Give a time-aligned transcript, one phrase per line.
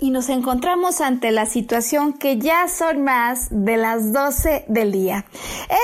[0.00, 5.24] Y nos encontramos ante la situación que ya son más de las 12 del día.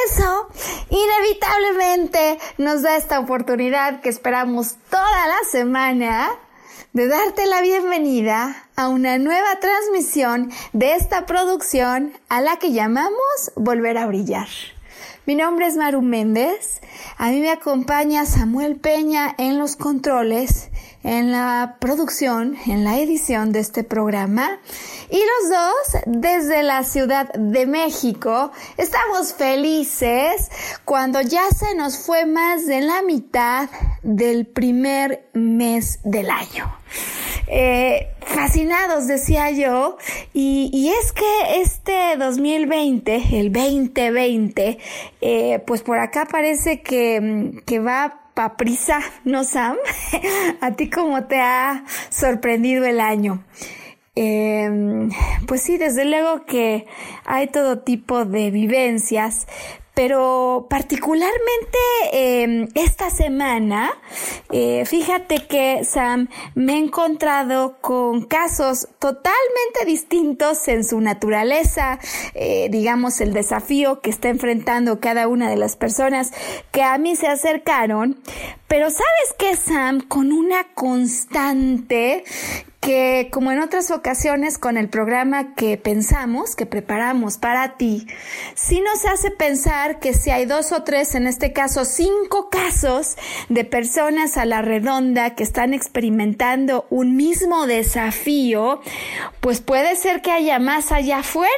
[0.07, 0.49] Eso
[0.91, 6.29] inevitablemente nos da esta oportunidad que esperamos toda la semana
[6.93, 13.53] de darte la bienvenida a una nueva transmisión de esta producción a la que llamamos
[13.57, 14.49] Volver a Brillar.
[15.31, 16.81] Mi nombre es Maru Méndez,
[17.17, 20.71] a mí me acompaña Samuel Peña en los controles
[21.05, 24.59] en la producción, en la edición de este programa.
[25.09, 30.51] Y los dos, desde la Ciudad de México, estamos felices
[30.85, 33.71] cuando ya se nos fue más de la mitad
[34.03, 36.77] del primer mes del año.
[37.47, 39.97] Eh, fascinados, decía yo,
[40.33, 44.79] y, y, es que este 2020, el 2020,
[45.21, 48.21] eh, pues por acá parece que, que va
[48.57, 49.77] prisa, ¿no, Sam?
[50.61, 53.45] ¿A ti cómo te ha sorprendido el año?
[54.17, 55.11] Em,
[55.47, 56.87] pues sí, desde luego que
[57.25, 59.47] hay todo tipo de vivencias,
[59.95, 61.79] pero particularmente
[62.13, 63.93] em, esta semana,
[64.51, 71.99] eh, fíjate que Sam me he encontrado con casos totalmente distintos en su naturaleza,
[72.35, 76.33] eh, digamos el desafío que está enfrentando cada una de las personas
[76.71, 78.21] que a mí se acercaron,
[78.69, 82.25] pero sabes que Sam, con una constante
[82.81, 88.07] que como en otras ocasiones con el programa que pensamos, que preparamos para ti,
[88.55, 93.17] sí nos hace pensar que si hay dos o tres, en este caso cinco casos
[93.51, 98.81] de personas a la redonda que están experimentando un mismo desafío,
[99.41, 101.51] pues puede ser que haya más allá afuera,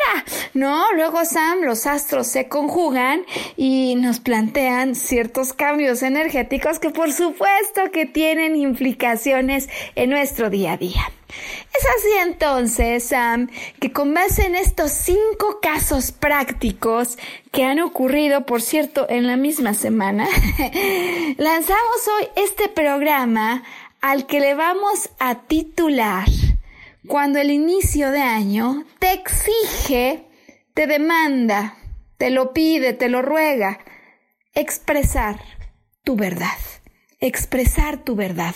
[0.54, 0.84] ¿no?
[0.94, 3.24] Luego, Sam, los astros se conjugan
[3.56, 10.72] y nos plantean ciertos cambios energéticos que por supuesto que tienen implicaciones en nuestro día
[10.72, 11.11] a día.
[11.74, 13.48] Es así entonces, Sam,
[13.80, 17.16] que con base en estos cinco casos prácticos
[17.50, 20.28] que han ocurrido, por cierto, en la misma semana,
[21.38, 23.62] lanzamos hoy este programa
[24.00, 26.28] al que le vamos a titular
[27.06, 30.26] cuando el inicio de año te exige,
[30.74, 31.76] te demanda,
[32.18, 33.80] te lo pide, te lo ruega,
[34.54, 35.40] expresar
[36.04, 36.58] tu verdad
[37.22, 38.54] expresar tu verdad.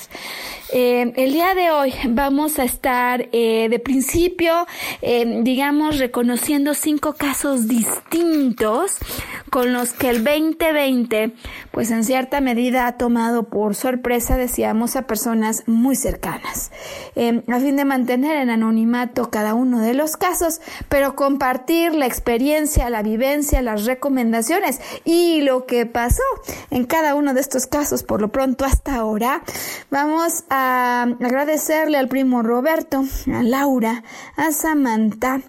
[0.72, 4.66] Eh, el día de hoy vamos a estar eh, de principio,
[5.00, 8.99] eh, digamos, reconociendo cinco casos distintos
[9.50, 11.32] con los que el 2020,
[11.70, 16.70] pues en cierta medida ha tomado por sorpresa, decíamos, a personas muy cercanas,
[17.14, 22.90] a fin de mantener en anonimato cada uno de los casos, pero compartir la experiencia,
[22.90, 26.22] la vivencia, las recomendaciones y lo que pasó
[26.70, 29.42] en cada uno de estos casos por lo pronto hasta ahora.
[29.90, 34.02] Vamos a agradecerle al primo Roberto, a Laura,
[34.37, 35.40] a Samantha,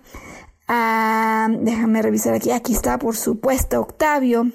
[0.67, 4.51] a, déjame revisar aquí, aquí está por supuesto Octavio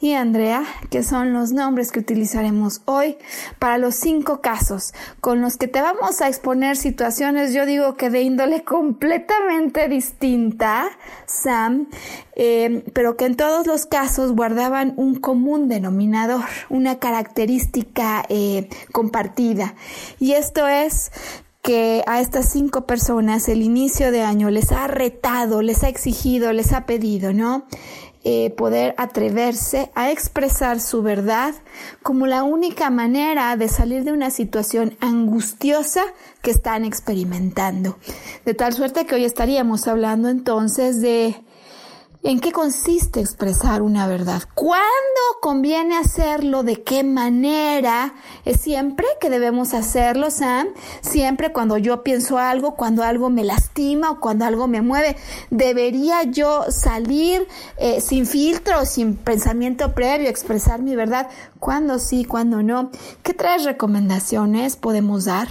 [0.00, 3.16] y Andrea, que son los nombres que utilizaremos hoy
[3.58, 8.10] para los cinco casos con los que te vamos a exponer situaciones, yo digo que
[8.10, 10.90] de índole completamente distinta,
[11.26, 11.88] Sam,
[12.36, 19.74] eh, pero que en todos los casos guardaban un común denominador, una característica eh, compartida.
[20.18, 21.12] Y esto es
[21.64, 26.52] que a estas cinco personas el inicio de año les ha retado, les ha exigido,
[26.52, 27.64] les ha pedido, ¿no?
[28.24, 31.54] eh, poder atreverse a expresar su verdad
[32.02, 36.02] como la única manera de salir de una situación angustiosa
[36.40, 37.98] que están experimentando.
[38.46, 41.36] De tal suerte que hoy estaríamos hablando entonces de
[42.26, 44.44] ¿En qué consiste expresar una verdad?
[44.54, 44.80] ¿Cuándo
[45.42, 46.62] conviene hacerlo?
[46.62, 48.14] ¿De qué manera?
[48.46, 50.68] ¿Es siempre que debemos hacerlo, Sam?
[51.02, 55.16] Siempre cuando yo pienso algo, cuando algo me lastima o cuando algo me mueve.
[55.50, 61.28] ¿Debería yo salir eh, sin filtro, sin pensamiento previo, expresar mi verdad?
[61.58, 62.90] ¿Cuándo sí, cuándo no?
[63.22, 65.48] ¿Qué tres recomendaciones podemos dar?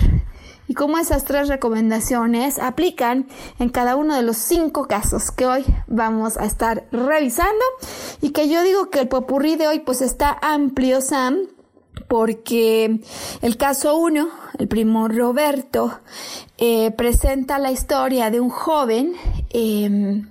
[0.73, 3.27] Y cómo esas tres recomendaciones aplican
[3.59, 7.63] en cada uno de los cinco casos que hoy vamos a estar revisando
[8.21, 11.41] y que yo digo que el popurrí de hoy pues está amplio, Sam,
[12.07, 13.01] porque
[13.43, 15.99] el caso uno, el primo Roberto,
[16.57, 19.13] eh, presenta la historia de un joven
[19.51, 20.27] em,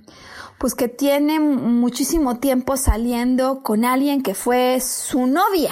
[0.57, 5.71] pues que tiene muchísimo tiempo saliendo con alguien que fue su novia.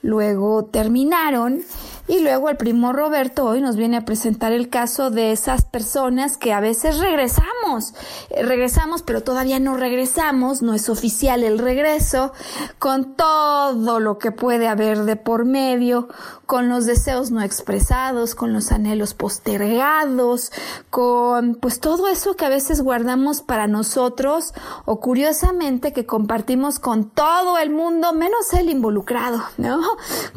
[0.00, 1.62] Luego terminaron
[2.10, 6.36] y luego el primo Roberto hoy nos viene a presentar el caso de esas personas
[6.36, 7.94] que a veces regresamos,
[8.30, 12.32] eh, regresamos pero todavía no regresamos, no es oficial el regreso,
[12.80, 16.08] con todo lo que puede haber de por medio,
[16.46, 20.50] con los deseos no expresados, con los anhelos postergados,
[20.90, 24.52] con pues todo eso que a veces guardamos para nosotros
[24.84, 29.80] o curiosamente que compartimos con todo el mundo menos el involucrado, ¿no?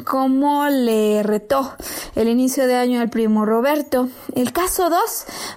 [0.04, 1.24] Como le
[2.14, 4.08] el inicio de año al primo Roberto.
[4.34, 5.00] El caso 2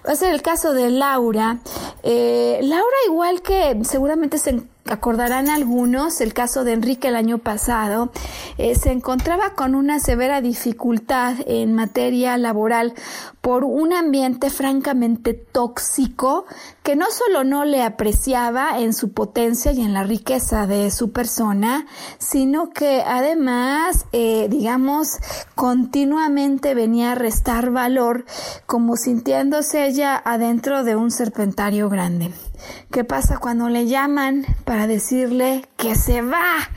[0.08, 1.60] va a ser el caso de Laura.
[2.04, 8.12] Eh, Laura, igual que seguramente se acordarán algunos, el caso de Enrique el año pasado,
[8.58, 12.94] eh, se encontraba con una severa dificultad en materia laboral
[13.42, 16.46] por un ambiente francamente tóxico
[16.84, 21.12] que no solo no le apreciaba en su potencia y en la riqueza de su
[21.12, 21.86] persona,
[22.18, 25.18] sino que además, eh, digamos,
[25.56, 28.26] continuamente venía a restar valor
[28.66, 32.32] como sintiéndose ella adentro de un serpentario grande.
[32.92, 36.70] ¿Qué pasa cuando le llaman para decirle que se va?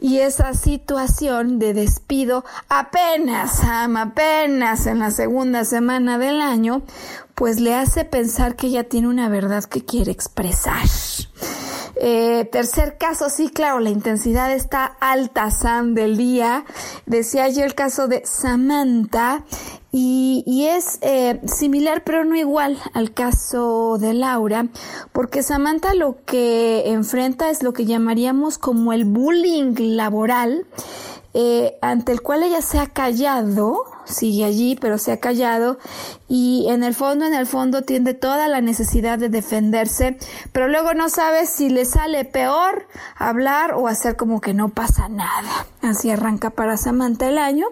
[0.00, 6.82] Y esa situación de despido apenas, apenas en la segunda semana del año,
[7.36, 10.88] pues le hace pensar que ella tiene una verdad que quiere expresar.
[11.98, 16.64] Eh, tercer caso, sí, claro, la intensidad está alta, Sam, del día.
[17.06, 19.44] Decía yo el caso de Samantha
[19.98, 24.66] y, es eh, similar, pero no igual al caso de Laura,
[25.12, 30.66] porque Samantha lo que enfrenta es lo que llamaríamos como el bullying laboral,
[31.32, 35.78] eh, ante el cual ella se ha callado, sigue allí, pero se ha callado
[36.28, 40.16] y en el fondo, en el fondo tiene toda la necesidad de defenderse,
[40.52, 42.86] pero luego no sabe si le sale peor
[43.16, 45.66] hablar o hacer como que no pasa nada.
[45.86, 47.66] Así arranca para Samantha el año.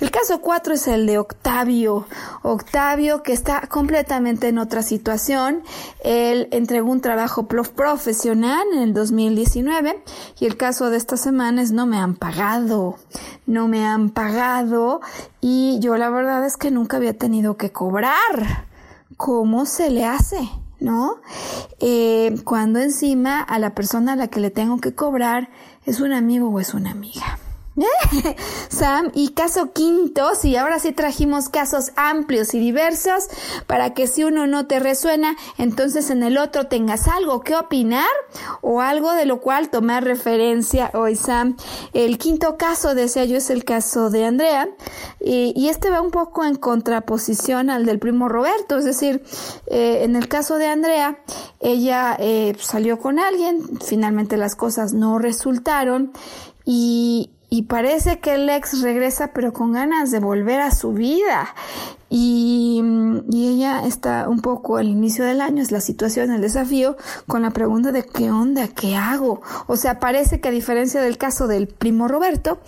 [0.00, 2.06] El caso 4 es el de Octavio.
[2.42, 5.62] Octavio que está completamente en otra situación.
[6.04, 10.04] Él entregó un trabajo profesional en el 2019
[10.38, 12.96] y el caso de esta semana es no me han pagado.
[13.46, 15.00] No me han pagado
[15.40, 18.66] y yo la verdad es que nunca había tenido que cobrar.
[19.16, 20.48] ¿Cómo se le hace?
[20.78, 21.16] ¿No?
[21.80, 25.48] Eh, cuando encima a la persona a la que le tengo que cobrar
[25.86, 27.38] es un amigo o es una amiga.
[28.68, 33.28] Sam, y caso quinto, y ahora sí trajimos casos amplios y diversos
[33.66, 38.08] para que si uno no te resuena, entonces en el otro tengas algo que opinar
[38.60, 41.56] o algo de lo cual tomar referencia hoy, Sam.
[41.92, 44.68] El quinto caso, decía yo, es el caso de Andrea,
[45.20, 49.22] y, este va un poco en contraposición al del primo Roberto, es decir,
[49.66, 51.18] eh, en el caso de Andrea,
[51.60, 56.12] ella eh, salió con alguien, finalmente las cosas no resultaron,
[56.64, 61.54] y, y parece que el ex regresa pero con ganas de volver a su vida.
[62.10, 62.82] Y,
[63.30, 67.42] y, ella está un poco al inicio del año, es la situación, el desafío, con
[67.42, 69.42] la pregunta de qué onda, qué hago.
[69.66, 72.60] O sea, parece que a diferencia del caso del primo Roberto,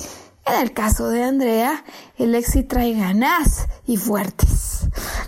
[0.47, 1.85] en el caso de Andrea,
[2.21, 4.81] el sí trae ganas y fuertes.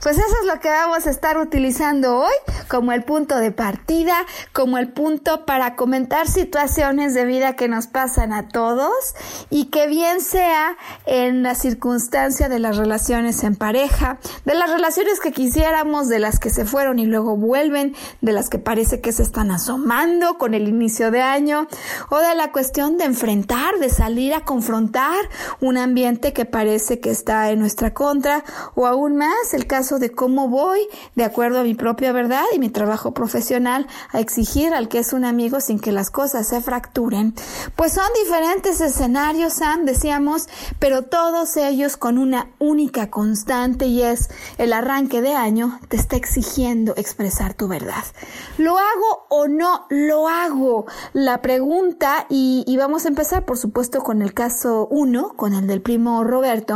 [0.02, 2.32] Pues eso es lo que vamos a estar utilizando hoy
[2.68, 7.86] como el punto de partida, como el punto para comentar situaciones de vida que nos
[7.86, 8.92] pasan a todos
[9.50, 15.20] y que bien sea en la circunstancia de las relaciones en pareja, de las relaciones
[15.20, 19.12] que quisiéramos, de las que se fueron y luego vuelven, de las que parece que
[19.12, 21.68] se están asomando con el inicio de año,
[22.10, 25.18] o de la cuestión de enfrentar, de salir a confrontar
[25.60, 30.10] un ambiente que parece que está en nuestra contra o aún más el caso de
[30.10, 30.80] cómo voy
[31.14, 35.12] de acuerdo a mi propia verdad y mi trabajo profesional a exigir al que es
[35.12, 37.34] un amigo sin que las cosas se fracturen.
[37.76, 40.48] Pues son diferentes escenarios, Sam, decíamos,
[40.78, 46.16] pero todos ellos con una única constante y es el arranque de año te está
[46.16, 48.04] exigiendo expresar tu verdad.
[48.58, 50.86] ¿Lo hago o no lo hago?
[51.12, 55.66] La pregunta, y, y vamos a empezar por supuesto con el caso 1, con el
[55.66, 56.71] del primo Roberto,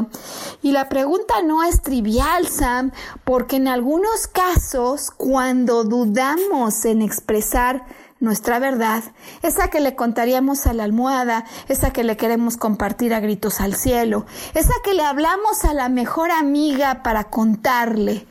[0.62, 2.92] y la pregunta no es trivial, Sam,
[3.24, 7.84] porque en algunos casos, cuando dudamos en expresar
[8.18, 9.04] nuestra verdad,
[9.42, 13.74] esa que le contaríamos a la almohada, esa que le queremos compartir a gritos al
[13.74, 14.24] cielo,
[14.54, 18.26] esa que le hablamos a la mejor amiga para contarle,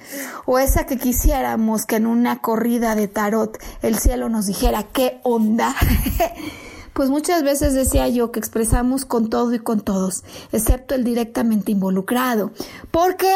[0.46, 5.20] o esa que quisiéramos que en una corrida de tarot el cielo nos dijera qué
[5.24, 5.76] onda.
[6.96, 10.24] Pues muchas veces decía yo que expresamos con todo y con todos,
[10.54, 12.54] excepto el directamente involucrado.
[12.90, 13.36] ¿Por qué?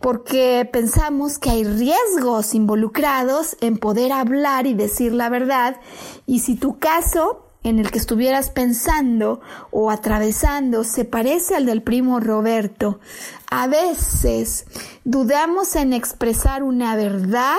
[0.00, 5.76] Porque pensamos que hay riesgos involucrados en poder hablar y decir la verdad.
[6.24, 11.82] Y si tu caso en el que estuvieras pensando o atravesando se parece al del
[11.82, 12.98] primo Roberto,
[13.50, 14.64] a veces
[15.04, 17.58] dudamos en expresar una verdad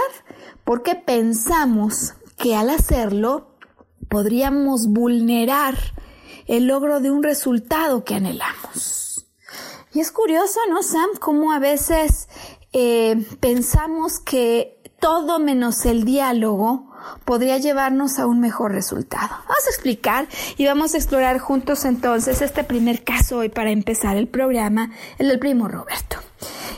[0.63, 3.57] porque pensamos que al hacerlo
[4.10, 5.76] podríamos vulnerar
[6.48, 9.28] el logro de un resultado que anhelamos.
[9.94, 11.10] Y es curioso, ¿no, Sam?
[11.20, 12.30] Cómo a veces
[12.74, 16.87] eh, pensamos que todo menos el diálogo
[17.25, 19.30] podría llevarnos a un mejor resultado.
[19.30, 20.27] Vamos a explicar
[20.58, 25.30] y vamos a explorar juntos entonces este primer caso hoy para empezar el programa, el
[25.30, 26.18] del primo Roberto.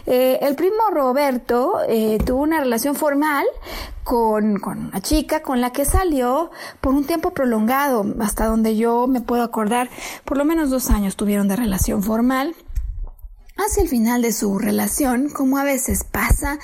[0.06, 3.46] Eh, el primo Roberto eh, tuvo una relación formal
[4.04, 6.50] con, con, una chica con la que salió
[6.82, 9.90] por un tiempo prolongado, hasta donde yo me puedo acordar,
[10.26, 12.56] por lo menos dos años tuvieron de relación formal.
[13.62, 16.60] Hacia el final de su relación, como a veces pasa,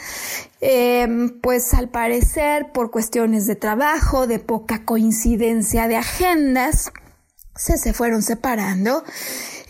[0.61, 1.05] eh,
[1.41, 6.93] pues al parecer por cuestiones de trabajo, de poca coincidencia de agendas,
[7.53, 9.03] se, se fueron separando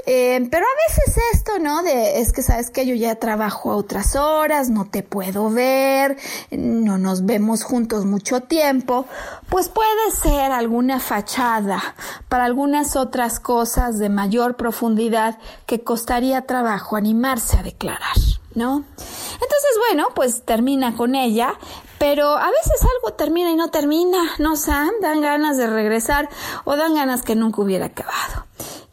[0.05, 1.83] eh, pero a veces esto, ¿no?
[1.83, 6.17] De, es que sabes que yo ya trabajo a otras horas, no te puedo ver,
[6.51, 9.05] no nos vemos juntos mucho tiempo,
[9.49, 11.95] pues puede ser alguna fachada
[12.29, 18.17] para algunas otras cosas de mayor profundidad que costaría trabajo animarse a declarar,
[18.53, 18.83] ¿no?
[18.95, 21.55] Entonces, bueno, pues termina con ella,
[21.97, 24.91] pero a veces algo termina y no termina, ¿no, Sam?
[25.01, 26.29] Dan ganas de regresar
[26.63, 28.45] o dan ganas que nunca hubiera acabado.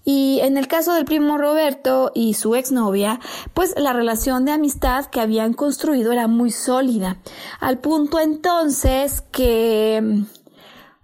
[0.05, 3.21] Y en el caso del primo Roberto y su exnovia,
[3.55, 7.19] pues la relación de amistad que habían construido era muy sólida,
[7.61, 10.25] al punto entonces que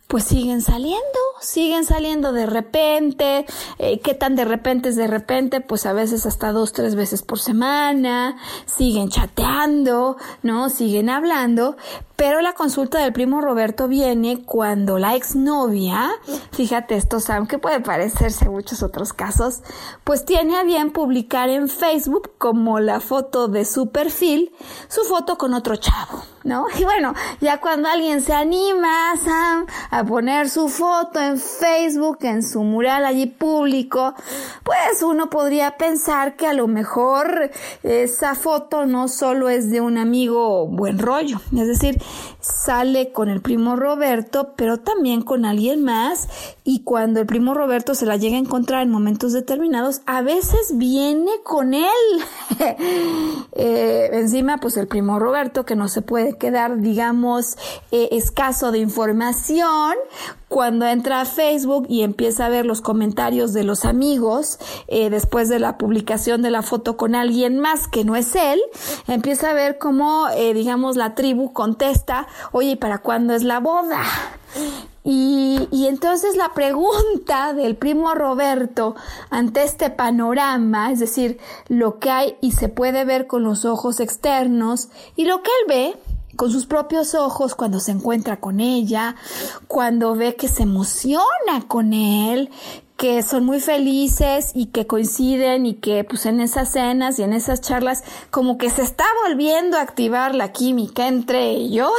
[0.08, 0.98] pues siguen saliendo,
[1.38, 3.44] siguen saliendo de repente,
[3.78, 7.22] eh, qué tan de repente es de repente, pues a veces hasta dos, tres veces
[7.22, 10.70] por semana, siguen chateando, ¿no?
[10.70, 11.76] Siguen hablando,
[12.18, 16.10] pero la consulta del primo Roberto viene cuando la exnovia,
[16.50, 19.62] fíjate esto Sam, que puede parecerse a muchos otros casos,
[20.02, 24.50] pues tiene a bien publicar en Facebook como la foto de su perfil,
[24.88, 26.66] su foto con otro chavo, ¿no?
[26.80, 32.42] Y bueno, ya cuando alguien se anima, Sam, a poner su foto en Facebook, en
[32.42, 34.14] su mural allí público,
[34.64, 37.52] pues uno podría pensar que a lo mejor
[37.84, 42.02] esa foto no solo es de un amigo buen rollo, es decir,
[42.40, 46.28] sale con el primo Roberto, pero también con alguien más
[46.64, 50.72] y cuando el primo Roberto se la llega a encontrar en momentos determinados, a veces
[50.76, 51.88] viene con él.
[53.60, 57.56] Eh, encima, pues el primo Roberto, que no se puede quedar, digamos,
[57.90, 59.94] eh, escaso de información,
[60.48, 65.48] cuando entra a Facebook y empieza a ver los comentarios de los amigos eh, después
[65.48, 68.60] de la publicación de la foto con alguien más que no es él,
[69.06, 74.02] empieza a ver cómo, eh, digamos, la tribu contesta, oye, ¿para cuándo es la boda?
[75.04, 78.94] Y, y, entonces la pregunta del primo Roberto
[79.30, 81.38] ante este panorama, es decir,
[81.68, 85.66] lo que hay y se puede ver con los ojos externos y lo que él
[85.68, 85.96] ve,
[86.38, 89.16] con sus propios ojos cuando se encuentra con ella,
[89.66, 92.48] cuando ve que se emociona con él,
[92.96, 97.32] que son muy felices y que coinciden y que pues en esas cenas y en
[97.32, 101.90] esas charlas como que se está volviendo a activar la química entre ellos.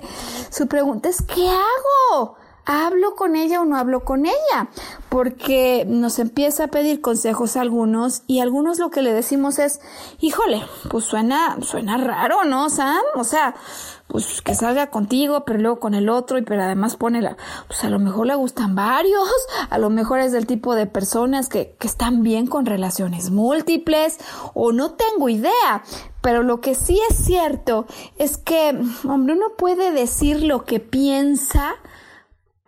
[0.50, 2.36] Su pregunta es, ¿qué hago?
[2.70, 4.68] ¿Hablo con ella o no hablo con ella?
[5.08, 9.80] Porque nos empieza a pedir consejos a algunos y algunos lo que le decimos es,
[10.20, 13.00] híjole, pues suena, suena raro, ¿no, Sam?
[13.14, 13.54] O sea,
[14.06, 17.84] pues que salga contigo, pero luego con el otro, y pero además pone la, pues
[17.84, 19.30] a lo mejor le gustan varios,
[19.70, 24.18] a lo mejor es del tipo de personas que, que están bien con relaciones múltiples,
[24.52, 25.82] o no tengo idea.
[26.20, 27.86] Pero lo que sí es cierto
[28.18, 31.76] es que, hombre, uno puede decir lo que piensa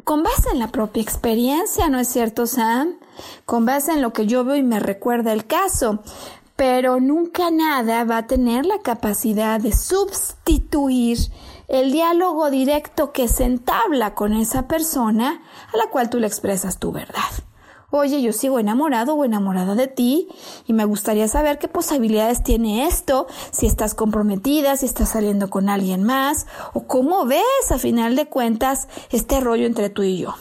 [0.05, 2.95] con base en la propia experiencia, ¿no es cierto, Sam?
[3.45, 6.01] Con base en lo que yo veo y me recuerda el caso
[6.61, 11.17] pero nunca nada va a tener la capacidad de sustituir
[11.69, 15.41] el diálogo directo que se entabla con esa persona
[15.73, 17.31] a la cual tú le expresas tu verdad.
[17.93, 20.29] Oye, yo sigo enamorado o enamorada de ti
[20.67, 25.69] y me gustaría saber qué posibilidades tiene esto, si estás comprometida, si estás saliendo con
[25.69, 30.35] alguien más o cómo ves a final de cuentas este rollo entre tú y yo.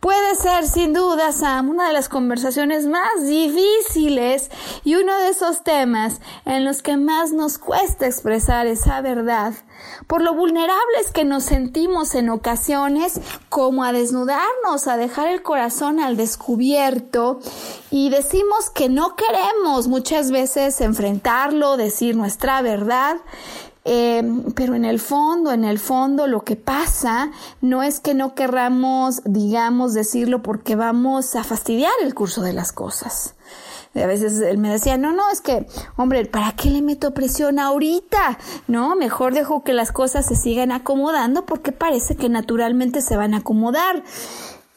[0.00, 4.50] Puede ser sin duda, Sam, una de las conversaciones más difíciles
[4.84, 9.54] y uno de esos temas en los que más nos cuesta expresar esa verdad,
[10.06, 15.98] por lo vulnerables que nos sentimos en ocasiones, como a desnudarnos, a dejar el corazón
[15.98, 17.40] al descubierto
[17.90, 23.16] y decimos que no queremos muchas veces enfrentarlo, decir nuestra verdad
[23.88, 24.22] eh,
[24.56, 29.22] pero en el fondo, en el fondo lo que pasa no es que no querramos,
[29.24, 33.36] digamos, decirlo porque vamos a fastidiar el curso de las cosas.
[33.94, 35.66] A veces él me decía, no, no, es que,
[35.96, 38.38] hombre, ¿para qué le meto presión ahorita?
[38.66, 43.34] No, mejor dejo que las cosas se sigan acomodando porque parece que naturalmente se van
[43.34, 44.02] a acomodar.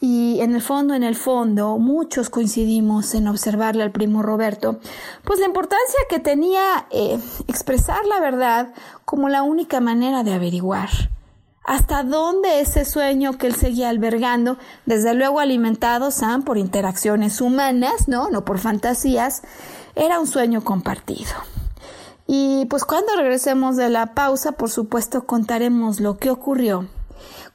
[0.00, 4.80] Y en el fondo, en el fondo, muchos coincidimos en observarle al primo Roberto,
[5.24, 8.72] pues la importancia que tenía eh, expresar la verdad
[9.04, 10.88] como la única manera de averiguar
[11.64, 18.08] hasta dónde ese sueño que él seguía albergando, desde luego alimentado, Sam, por interacciones humanas,
[18.08, 18.28] ¿no?
[18.30, 19.42] No por fantasías,
[19.94, 21.30] era un sueño compartido.
[22.26, 26.88] Y pues cuando regresemos de la pausa, por supuesto, contaremos lo que ocurrió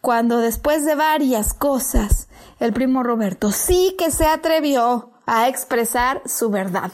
[0.05, 2.27] cuando después de varias cosas
[2.59, 6.91] el primo Roberto sí que se atrevió a expresar su verdad.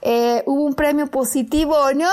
[0.00, 2.08] Eh, hubo un premio positivo o no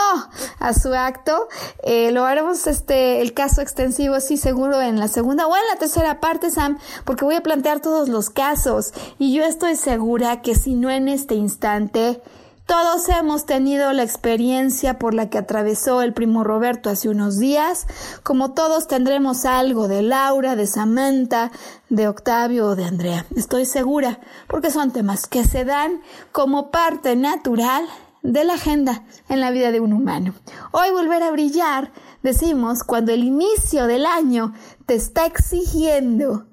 [0.59, 1.47] a su acto.
[1.83, 5.79] Eh, lo haremos este, el caso extensivo, sí, seguro en la segunda o en la
[5.79, 8.93] tercera parte, Sam, porque voy a plantear todos los casos.
[9.19, 12.21] Y yo estoy segura que si no en este instante,
[12.65, 17.85] todos hemos tenido la experiencia por la que atravesó el primo Roberto hace unos días,
[18.23, 21.51] como todos tendremos algo de Laura, de Samantha,
[21.89, 23.25] de Octavio o de Andrea.
[23.35, 27.85] Estoy segura, porque son temas que se dan como parte natural
[28.23, 30.33] de la agenda en la vida de un humano.
[30.71, 31.91] Hoy volver a brillar,
[32.23, 34.53] decimos, cuando el inicio del año
[34.85, 36.45] te está exigiendo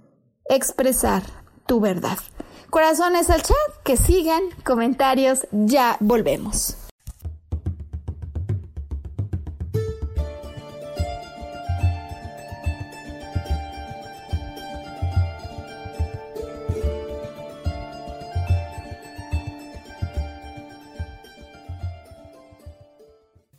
[0.49, 1.23] expresar
[1.67, 2.19] tu verdad.
[2.71, 6.77] Corazones al chat, que sigan, comentarios, ya volvemos.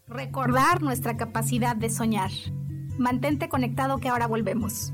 [0.07, 2.29] Recordar nuestra capacidad de soñar.
[2.99, 4.93] Mantente conectado que ahora volvemos.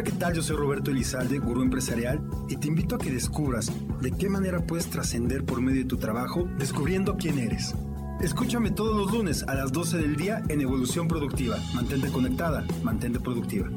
[0.00, 0.32] Hola, ¿qué tal?
[0.32, 4.60] Yo soy Roberto Elizalde, gurú empresarial, y te invito a que descubras de qué manera
[4.60, 7.74] puedes trascender por medio de tu trabajo descubriendo quién eres.
[8.22, 11.58] Escúchame todos los lunes a las 12 del día en Evolución Productiva.
[11.74, 13.68] Mantente conectada, mantente productiva.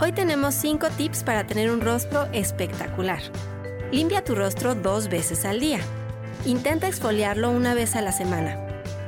[0.00, 3.20] Hoy tenemos 5 tips para tener un rostro espectacular.
[3.92, 5.80] Limpia tu rostro dos veces al día.
[6.46, 8.69] Intenta exfoliarlo una vez a la semana.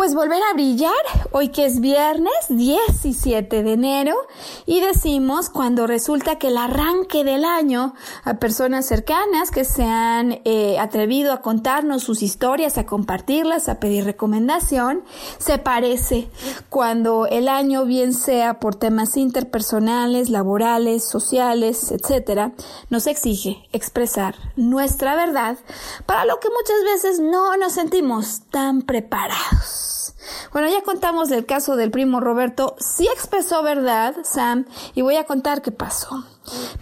[0.00, 0.94] Pues volver a brillar,
[1.30, 4.16] hoy que es viernes 17 de enero,
[4.64, 7.92] y decimos cuando resulta que el arranque del año
[8.24, 13.78] a personas cercanas que se han eh, atrevido a contarnos sus historias, a compartirlas, a
[13.78, 15.04] pedir recomendación,
[15.36, 16.30] se parece
[16.70, 22.52] cuando el año bien sea por temas interpersonales, laborales, sociales, etcétera,
[22.88, 25.58] nos exige expresar nuestra verdad
[26.06, 29.89] para lo que muchas veces no nos sentimos tan preparados.
[30.00, 30.19] us.
[30.52, 32.76] Bueno, ya contamos del caso del primo Roberto.
[32.78, 36.24] Sí expresó verdad, Sam, y voy a contar qué pasó.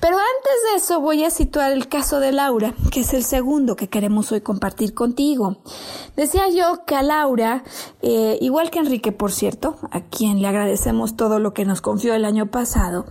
[0.01, 3.77] Pero antes de eso voy a situar el caso de Laura, que es el segundo
[3.77, 5.59] que queremos hoy compartir contigo.
[6.17, 7.65] Decía yo que a Laura,
[8.01, 12.15] eh, igual que Enrique, por cierto, a quien le agradecemos todo lo que nos confió
[12.15, 13.07] el año pasado,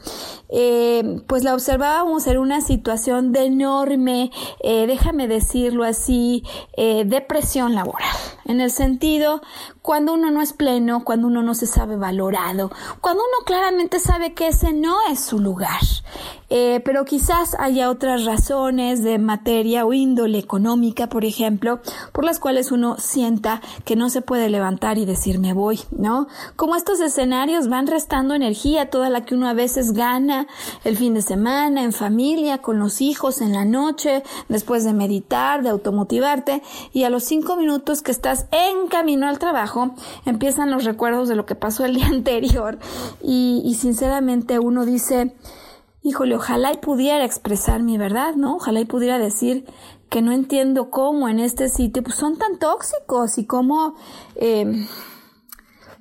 [0.50, 6.44] eh, pues la observábamos en una situación de enorme, eh, déjame decirlo así,
[6.76, 8.16] depresión laboral.
[8.46, 9.42] En el sentido,
[9.82, 14.34] cuando uno no es pleno, cuando uno no se sabe valorado, cuando uno claramente sabe
[14.34, 15.82] que ese no es su lugar.
[16.50, 21.82] Eh, pero quizás haya otras razones de materia o índole económica, por ejemplo,
[22.14, 26.28] por las cuales uno sienta que no se puede levantar y decir me voy, ¿no?
[26.56, 30.48] Como estos escenarios van restando energía, toda la que uno a veces gana
[30.86, 35.64] el fin de semana, en familia, con los hijos, en la noche, después de meditar,
[35.64, 36.62] de automotivarte,
[36.94, 41.36] y a los cinco minutos que estás en camino al trabajo, empiezan los recuerdos de
[41.36, 42.80] lo que pasó el día anterior,
[43.22, 45.36] y, y sinceramente uno dice,
[46.04, 48.56] híjole, ojalá y pudiera expresar mi verdad, ¿no?
[48.56, 49.66] Ojalá y pudiera decir
[50.10, 53.96] que no entiendo cómo en este sitio pues son tan tóxicos y cómo
[54.36, 54.88] eh,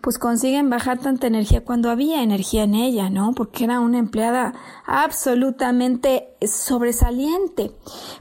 [0.07, 3.33] pues consiguen bajar tanta energía cuando había energía en ella, ¿no?
[3.33, 4.55] Porque era una empleada
[4.87, 7.73] absolutamente sobresaliente.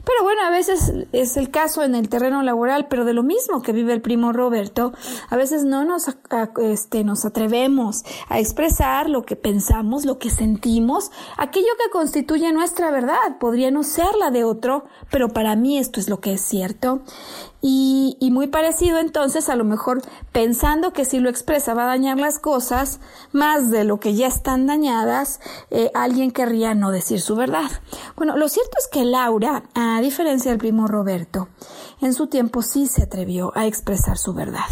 [0.04, 3.62] Pero bueno, a veces es el caso en el terreno laboral, pero de lo mismo
[3.62, 4.94] que vive el primo Roberto,
[5.30, 6.08] a veces no nos,
[6.60, 12.90] este, nos atrevemos a expresar lo que pensamos, lo que sentimos, aquello que constituye nuestra
[12.90, 13.38] verdad.
[13.38, 17.02] Podría no ser la de otro, pero para mí esto es lo que es cierto.
[17.68, 20.00] Y, y, muy parecido entonces, a lo mejor
[20.30, 23.00] pensando que si lo expresa va a dañar las cosas,
[23.32, 27.68] más de lo que ya están dañadas, eh, alguien querría no decir su verdad.
[28.14, 31.48] Bueno, lo cierto es que Laura, a diferencia del primo Roberto,
[32.00, 34.70] en su tiempo sí se atrevió a expresar su verdad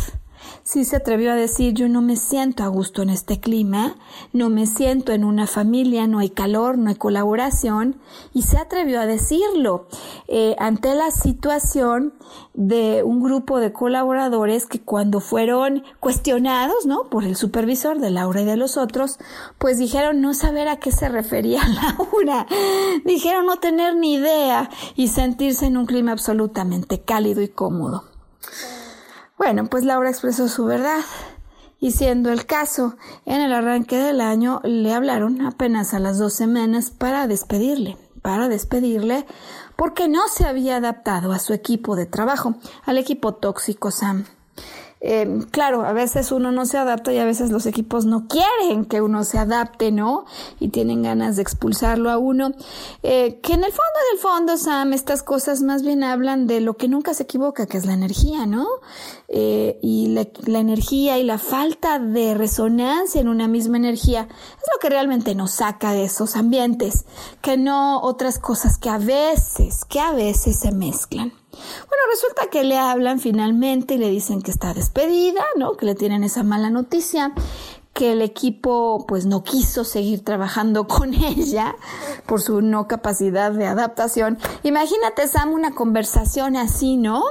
[0.64, 3.96] sí se atrevió a decir yo no me siento a gusto en este clima,
[4.32, 8.00] no me siento en una familia, no hay calor, no hay colaboración,
[8.32, 9.86] y se atrevió a decirlo
[10.26, 12.14] eh, ante la situación
[12.54, 17.10] de un grupo de colaboradores que cuando fueron cuestionados, ¿no?
[17.10, 19.18] Por el supervisor de Laura y de los otros,
[19.58, 22.46] pues dijeron no saber a qué se refería Laura,
[23.04, 28.04] dijeron no tener ni idea y sentirse en un clima absolutamente cálido y cómodo.
[29.36, 31.00] Bueno, pues Laura expresó su verdad.
[31.80, 36.32] Y siendo el caso, en el arranque del año le hablaron apenas a las dos
[36.32, 39.26] semanas para despedirle, para despedirle
[39.76, 44.24] porque no se había adaptado a su equipo de trabajo, al equipo tóxico Sam.
[45.06, 48.86] Eh, claro, a veces uno no se adapta y a veces los equipos no quieren
[48.86, 50.24] que uno se adapte, ¿no?
[50.60, 52.52] Y tienen ganas de expulsarlo a uno.
[53.02, 56.78] Eh, que en el fondo del fondo, Sam, estas cosas más bien hablan de lo
[56.78, 58.66] que nunca se equivoca, que es la energía, ¿no?
[59.36, 64.64] Eh, y la, la energía y la falta de resonancia en una misma energía es
[64.72, 67.04] lo que realmente nos saca de esos ambientes,
[67.42, 71.32] que no otras cosas que a veces, que a veces se mezclan.
[71.50, 75.76] Bueno, resulta que le hablan finalmente y le dicen que está despedida, ¿no?
[75.76, 77.34] Que le tienen esa mala noticia
[77.94, 81.76] que el equipo pues no quiso seguir trabajando con ella
[82.26, 84.38] por su no capacidad de adaptación.
[84.64, 87.22] Imagínate, Sam, una conversación así, ¿no?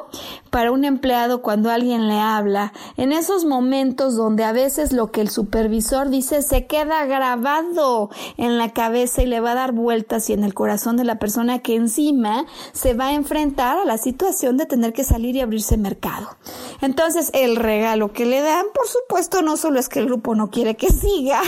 [0.54, 5.22] Para un empleado cuando alguien le habla, en esos momentos donde a veces lo que
[5.22, 10.30] el supervisor dice se queda grabado en la cabeza y le va a dar vueltas
[10.30, 13.98] y en el corazón de la persona que encima se va a enfrentar a la
[13.98, 16.38] situación de tener que salir y abrirse mercado.
[16.82, 20.52] Entonces, el regalo que le dan, por supuesto, no solo es que el grupo no
[20.52, 21.42] quiere que siga,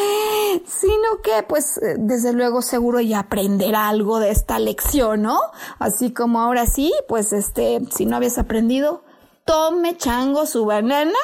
[0.64, 5.38] sino que pues desde luego seguro ya aprenderá algo de esta lección, ¿no?
[5.78, 9.02] Así como ahora sí, pues este, si no habías aprendido,
[9.44, 11.18] tome chango su banana.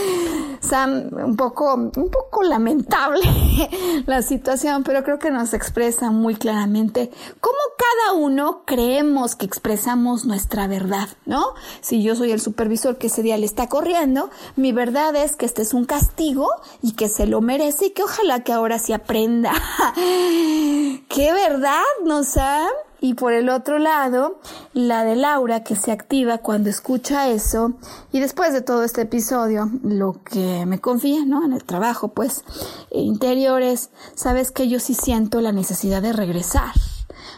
[0.60, 3.22] Sam, un poco, un poco lamentable
[4.06, 10.26] la situación, pero creo que nos expresa muy claramente cómo cada uno creemos que expresamos
[10.26, 11.54] nuestra verdad, ¿no?
[11.80, 15.46] Si yo soy el supervisor que ese día le está corriendo, mi verdad es que
[15.46, 16.50] este es un castigo
[16.82, 19.52] y que se lo merece y que ojalá que ahora sí aprenda.
[19.94, 22.68] ¡Qué verdad, no, Sam?
[23.04, 24.40] Y por el otro lado,
[24.72, 27.74] la de Laura que se activa cuando escucha eso
[28.12, 31.44] y después de todo este episodio, lo que me confía, ¿no?
[31.44, 32.44] En el trabajo, pues,
[32.90, 36.72] interiores, sabes que yo sí siento la necesidad de regresar.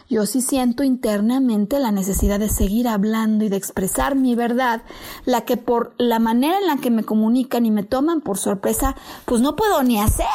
[0.09, 4.83] Yo sí siento internamente la necesidad de seguir hablando y de expresar mi verdad,
[5.25, 8.95] la que por la manera en la que me comunican y me toman por sorpresa,
[9.25, 10.27] pues no puedo ni hacer,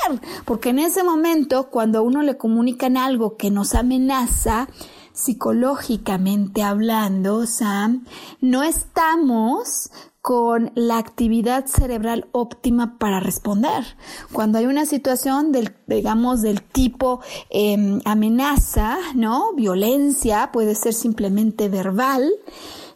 [0.45, 4.69] porque en ese momento, cuando a uno le comunican algo que nos amenaza,
[5.13, 8.05] psicológicamente hablando, Sam,
[8.41, 9.91] no estamos
[10.23, 13.85] con la actividad cerebral óptima para responder.
[14.33, 17.21] Cuando hay una situación del, digamos, del tipo
[17.51, 19.53] em, amenaza, ¿no?
[19.55, 22.31] Violencia, puede ser simplemente verbal,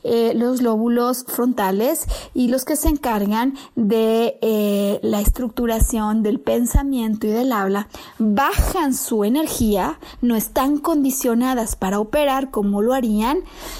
[0.07, 7.27] eh, los lóbulos frontales y los que se encargan de eh, la estructuración del pensamiento
[7.27, 7.88] y del habla
[8.19, 13.38] bajan su energía, no están condicionadas para operar como lo harían,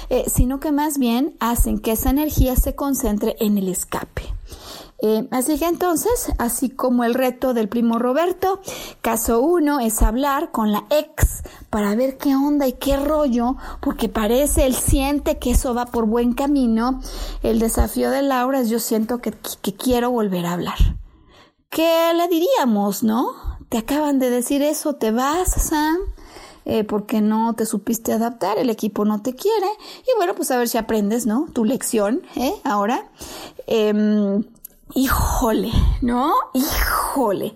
[0.09, 4.36] eh, sino que más bien hacen que esa energía se concentre en el escape.
[4.99, 8.61] Eh, así que entonces, así como el reto del primo Roberto,
[9.01, 14.09] caso uno es hablar con la ex para ver qué onda y qué rollo, porque
[14.09, 16.99] parece, él siente que eso va por buen camino.
[17.43, 19.33] El desafío de Laura es yo siento que,
[19.77, 20.77] quiero volver a hablar.
[21.69, 23.27] ¿Qué le diríamos, no?
[23.69, 25.97] Te acaban de decir eso, te vas, Sam.
[26.65, 29.67] Eh, porque no te supiste adaptar, el equipo no te quiere.
[30.01, 31.47] Y bueno, pues a ver si aprendes, ¿no?
[31.53, 32.53] Tu lección, ¿eh?
[32.65, 33.09] Ahora.
[33.67, 34.43] Em,
[34.93, 35.71] híjole,
[36.01, 36.33] ¿no?
[36.53, 37.53] Híjole.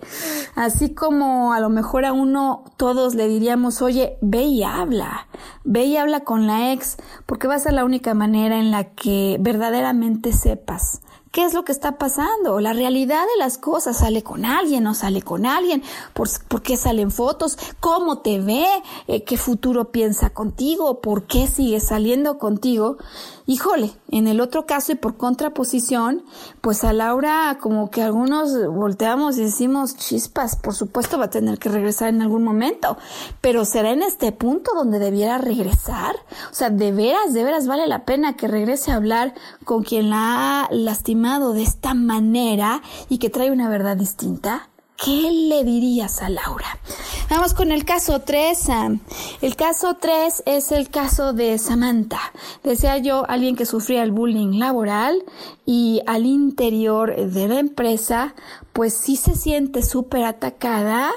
[0.54, 5.28] Así como a lo mejor a uno todos le diríamos, oye, ve y habla,
[5.64, 8.84] ve y habla con la ex, porque va a ser la única manera en la
[8.94, 11.00] que verdaderamente sepas
[11.32, 14.92] qué es lo que está pasando, la realidad de las cosas, sale con alguien, no
[14.92, 16.28] sale con alguien, por,
[16.62, 18.66] qué salen fotos, cómo te ve,
[19.08, 22.98] eh, qué futuro piensa contigo, por qué sigue saliendo contigo.
[23.44, 26.24] Híjole, en el otro caso y por contraposición,
[26.60, 31.58] pues a Laura como que algunos volteamos y decimos, chispas, por supuesto va a tener
[31.58, 32.96] que regresar en algún momento,
[33.40, 36.14] pero será en este punto donde debiera regresar.
[36.50, 40.10] O sea, de veras, de veras vale la pena que regrese a hablar con quien
[40.10, 44.68] la ha lastimado de esta manera y que trae una verdad distinta.
[44.96, 46.78] ¿Qué le dirías a Laura?
[47.28, 48.68] Vamos con el caso 3.
[49.40, 52.20] El caso 3 es el caso de Samantha.
[52.62, 55.24] Decía yo, alguien que sufría el bullying laboral
[55.66, 58.34] y al interior de la empresa,
[58.72, 61.10] pues sí se siente súper atacada,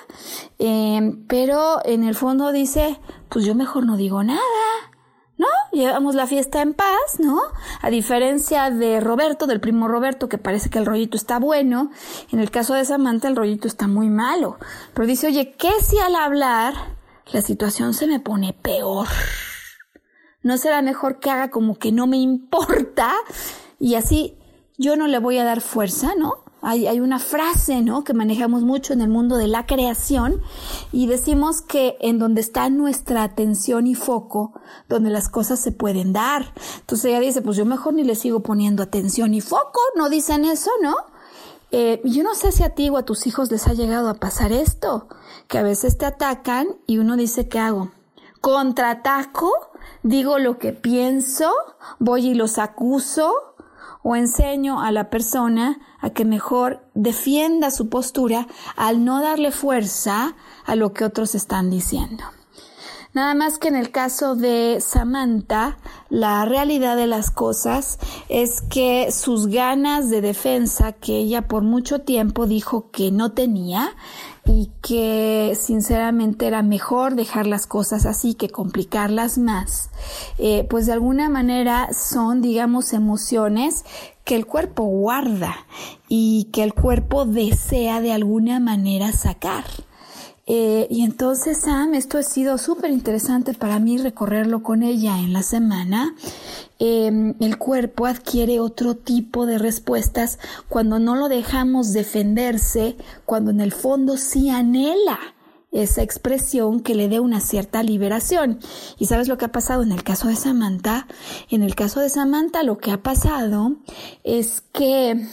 [0.57, 4.64] eh, pero en el fondo dice, pues yo mejor no digo nada.
[5.75, 7.41] Llevamos la fiesta en paz, ¿no?
[7.81, 11.91] A diferencia de Roberto, del primo Roberto, que parece que el rollito está bueno,
[12.31, 14.57] en el caso de Samantha el rollito está muy malo.
[14.93, 16.73] Pero dice, oye, ¿qué si al hablar
[17.33, 19.09] la situación se me pone peor?
[20.41, 23.11] ¿No será mejor que haga como que no me importa?
[23.77, 24.37] Y así
[24.77, 26.44] yo no le voy a dar fuerza, ¿no?
[26.67, 28.03] Hay, una frase, ¿no?
[28.03, 30.41] Que manejamos mucho en el mundo de la creación
[30.91, 36.11] y decimos que en donde está nuestra atención y foco, donde las cosas se pueden
[36.11, 36.55] dar.
[36.79, 40.43] Entonces ella dice, pues yo mejor ni le sigo poniendo atención y foco, ¿no dicen
[40.43, 40.95] eso, no?
[41.69, 44.15] Eh, yo no sé si a ti o a tus hijos les ha llegado a
[44.15, 45.07] pasar esto,
[45.47, 47.91] que a veces te atacan y uno dice, ¿qué hago?
[48.41, 49.51] ¿Contraataco?
[50.01, 51.53] ¿Digo lo que pienso?
[51.99, 53.55] ¿Voy y los acuso?
[54.07, 60.35] o enseño a la persona a que mejor defienda su postura al no darle fuerza
[60.63, 62.23] a lo que otros están diciendo.
[63.15, 67.97] Nada más que en el caso de Samantha, la realidad de las cosas
[68.29, 73.95] es que sus ganas de defensa, que ella por mucho tiempo dijo que no tenía,
[74.45, 79.89] y que sinceramente era mejor dejar las cosas así que complicarlas más,
[80.37, 83.83] eh, pues de alguna manera son, digamos, emociones
[84.23, 85.55] que el cuerpo guarda
[86.07, 89.65] y que el cuerpo desea de alguna manera sacar.
[90.47, 95.33] Eh, y entonces, Sam, esto ha sido súper interesante para mí recorrerlo con ella en
[95.33, 96.15] la semana.
[96.77, 100.37] Em, el cuerpo adquiere otro tipo de respuestas
[100.69, 105.17] cuando no lo dejamos defenderse, cuando en el fondo sí anhela
[105.71, 108.59] esa expresión que le dé una cierta liberación.
[108.99, 111.07] ¿Y sabes lo que ha pasado en el caso de Samantha?
[111.49, 113.75] En el caso de Samantha lo que ha pasado
[114.23, 115.25] es que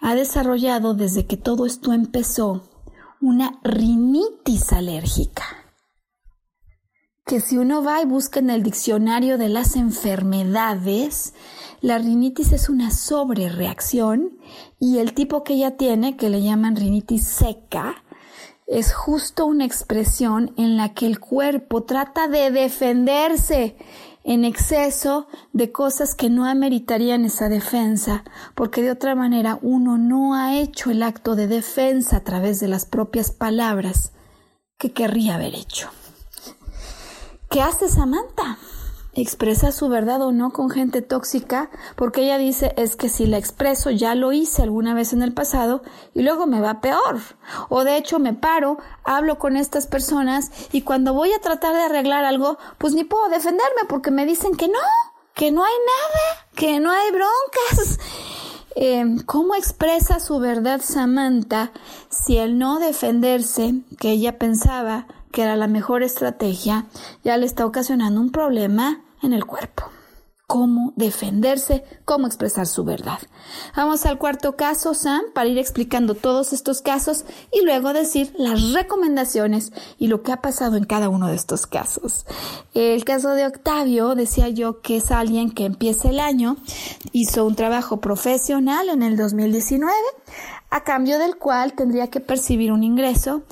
[0.00, 2.62] ha desarrollado desde que todo esto empezó
[3.22, 5.44] una rinitis alérgica.
[7.24, 11.32] Que si uno va y busca en el diccionario de las enfermedades,
[11.80, 14.38] la rinitis es una sobrereacción
[14.80, 18.02] y el tipo que ella tiene, que le llaman rinitis seca,
[18.66, 23.76] es justo una expresión en la que el cuerpo trata de defenderse
[24.24, 30.34] en exceso de cosas que no ameritarían esa defensa, porque de otra manera uno no
[30.34, 34.12] ha hecho el acto de defensa a través de las propias palabras
[34.78, 35.90] que querría haber hecho.
[37.50, 38.58] ¿Qué hace Samantha?
[39.14, 43.38] Expresa su verdad o no con gente tóxica, porque ella dice es que si la
[43.38, 45.82] expreso ya lo hice alguna vez en el pasado
[46.14, 47.20] y luego me va peor.
[47.68, 51.82] O de hecho me paro, hablo con estas personas y cuando voy a tratar de
[51.82, 54.78] arreglar algo, pues ni puedo defenderme porque me dicen que no,
[55.34, 57.98] que no hay nada, que no hay broncas.
[58.74, 61.72] Em, ¿Cómo expresa su verdad Samantha
[62.08, 66.86] si el no defenderse, que ella pensaba que era la mejor estrategia,
[67.24, 69.90] ya le está ocasionando un problema en el cuerpo?
[70.52, 73.18] cómo defenderse, cómo expresar su verdad.
[73.74, 78.74] Vamos al cuarto caso, Sam, para ir explicando todos estos casos y luego decir las
[78.74, 82.26] recomendaciones y lo que ha pasado en cada uno de estos casos.
[82.74, 86.58] El caso de Octavio, decía yo que es alguien que empieza el año,
[87.12, 89.90] hizo un trabajo profesional en el 2019,
[90.72, 93.42] a cambio del cual tendría que percibir un ingreso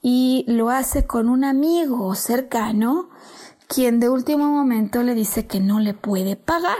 [0.00, 3.08] y lo hace con un amigo cercano
[3.66, 6.78] quien de último momento le dice que no le puede pagar.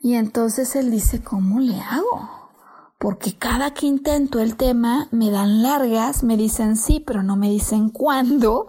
[0.00, 2.40] Y entonces él dice, ¿cómo le hago?
[2.96, 7.50] Porque cada que intento el tema me dan largas, me dicen sí, pero no me
[7.50, 8.68] dicen cuándo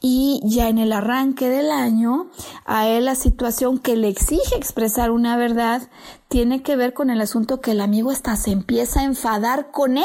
[0.00, 2.30] y ya en el arranque del año,
[2.64, 5.88] a él la situación que le exige expresar una verdad
[6.28, 9.96] tiene que ver con el asunto que el amigo hasta se empieza a enfadar con
[9.96, 10.04] él,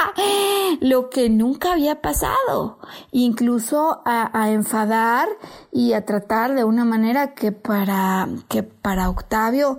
[0.80, 2.78] lo que nunca había pasado,
[3.10, 5.28] incluso a, enfadar
[5.70, 9.78] y a tratar de una manera que para, que para Octavio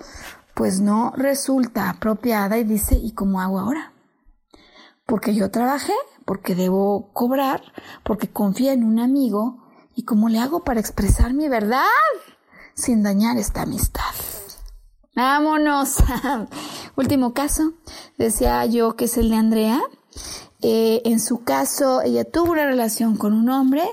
[0.53, 3.93] pues no resulta apropiada y dice, ¿y cómo hago ahora?
[5.07, 5.93] Porque yo trabajé,
[6.25, 7.61] porque debo cobrar,
[8.03, 9.63] porque confío en un amigo
[9.95, 11.87] y cómo le hago para expresar mi verdad
[12.75, 14.13] sin dañar esta amistad.
[15.15, 15.97] Vámonos.
[16.95, 17.73] Último caso,
[18.17, 19.81] decía yo que es el de Andrea.
[20.61, 23.83] Eh, en su caso, ella tuvo una relación con un hombre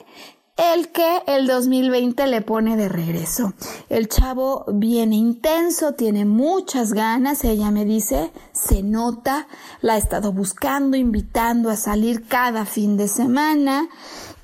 [0.75, 3.55] el que el 2020 le pone de regreso.
[3.89, 9.49] El chavo viene intenso, tiene muchas ganas, ella me dice, se nota,
[9.81, 13.89] la ha estado buscando, invitando a salir cada fin de semana,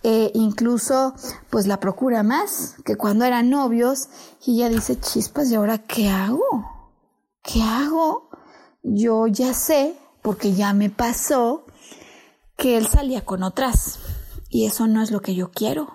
[0.07, 1.15] e incluso
[1.51, 4.09] pues la procura más que cuando eran novios
[4.45, 6.45] y ella dice, chispas, ¿y ahora qué hago?
[7.43, 8.31] ¿Qué hago?
[8.85, 11.67] Yo ya sé, porque ya me pasó,
[12.57, 13.99] que él salía con otras
[14.49, 15.89] y eso no es lo que yo quiero.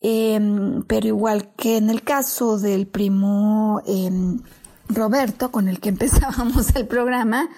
[0.00, 4.40] Em, pero igual que en el caso del primo em,
[4.88, 7.48] Roberto, con el que empezábamos el programa,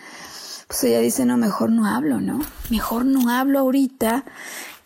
[0.67, 2.41] pues ella dice, no, mejor no hablo, ¿no?
[2.71, 4.25] Mejor no hablo ahorita.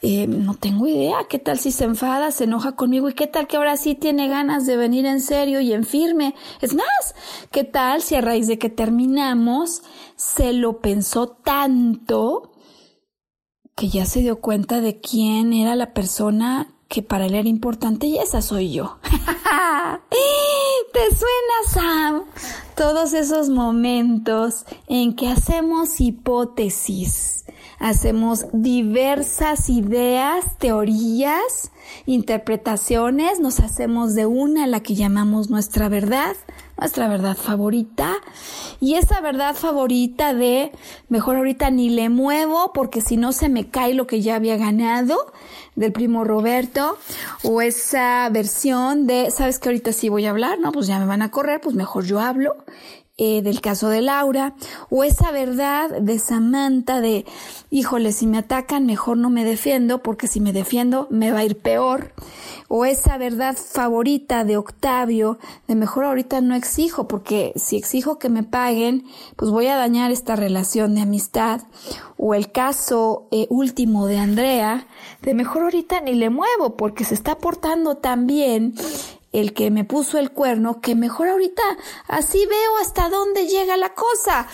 [0.02, 3.46] Em, no tengo idea, ¿qué tal si se enfada, se enoja conmigo y qué tal
[3.46, 6.34] que ahora sí tiene ganas de venir en serio y en firme?
[6.62, 7.14] Es más,
[7.50, 9.82] ¿qué tal si a raíz de que terminamos
[10.16, 12.52] se lo pensó tanto
[13.74, 18.08] que ya se dio cuenta de quién era la persona que para él era importante
[18.08, 18.98] y esa soy yo.
[20.92, 22.24] ¿Te suena, Sam?
[22.76, 27.39] Todos esos momentos en que hacemos hipótesis,
[27.80, 31.72] hacemos diversas ideas, teorías,
[32.06, 36.36] interpretaciones, nos hacemos de una la que llamamos nuestra verdad,
[36.78, 38.16] nuestra verdad favorita,
[38.80, 40.72] y esa verdad favorita de
[41.08, 44.56] mejor ahorita ni le muevo porque si no se me cae lo que ya había
[44.56, 45.32] ganado,
[45.76, 46.98] del primo Roberto
[47.42, 51.06] o esa versión de, sabes que ahorita sí voy a hablar, no, pues ya me
[51.06, 52.56] van a correr, pues mejor yo hablo.
[53.22, 54.54] Eh, del caso de Laura,
[54.88, 57.26] o esa verdad de Samantha de,
[57.68, 61.44] híjole, si me atacan, mejor no me defiendo, porque si me defiendo me va a
[61.44, 62.14] ir peor,
[62.68, 68.30] o esa verdad favorita de Octavio, de mejor ahorita no exijo, porque si exijo que
[68.30, 69.04] me paguen,
[69.36, 71.60] pues voy a dañar esta relación de amistad,
[72.16, 74.86] o el caso eh, último de Andrea,
[75.20, 78.74] de mejor ahorita ni le muevo porque se está portando tan bien
[79.32, 81.62] el que me puso el cuerno, que mejor ahorita
[82.08, 84.46] así veo hasta dónde llega la cosa.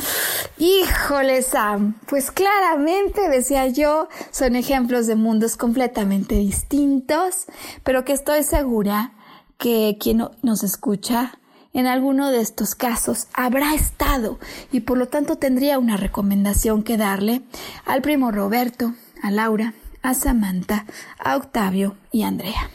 [0.59, 7.47] Híjole, Sam, pues claramente, decía yo, son ejemplos de mundos completamente distintos,
[7.85, 9.13] pero que estoy segura
[9.59, 11.39] que quien nos escucha
[11.73, 14.39] en alguno de estos casos habrá estado
[14.73, 17.43] y por lo tanto tendría una recomendación que darle
[17.85, 20.87] al primo Roberto, a Laura, a Samantha,
[21.19, 22.71] a Octavio y a Andrea.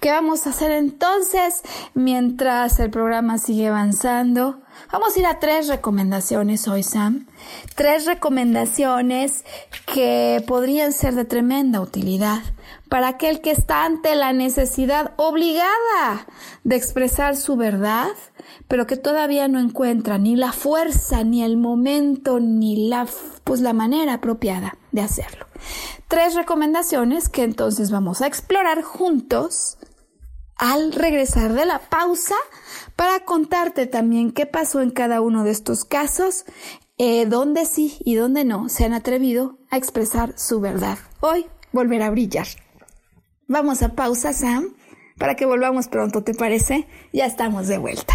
[0.00, 1.62] ¿Qué vamos a hacer entonces
[1.94, 4.60] mientras el programa sigue avanzando?
[4.92, 7.26] Vamos a ir a tres recomendaciones hoy, Sam.
[7.74, 9.44] Tres recomendaciones
[9.92, 12.40] que podrían ser de tremenda utilidad
[12.88, 16.26] para aquel que está ante la necesidad obligada
[16.64, 18.08] de expresar su verdad,
[18.68, 23.06] pero que todavía no encuentra ni la fuerza, ni el momento, ni la,
[23.44, 25.46] pues la manera apropiada de hacerlo.
[26.06, 29.76] Tres recomendaciones que entonces vamos a explorar juntos
[30.56, 32.36] al regresar de la pausa
[32.94, 36.44] para contarte también qué pasó en cada uno de estos casos,
[36.96, 40.98] eh, dónde sí y dónde no se han atrevido a expresar su verdad.
[41.18, 42.46] Hoy volverá a brillar.
[43.48, 44.76] Vamos a pausa, Sam,
[45.18, 46.86] para que volvamos pronto, ¿te parece?
[47.12, 48.14] Ya estamos de vuelta.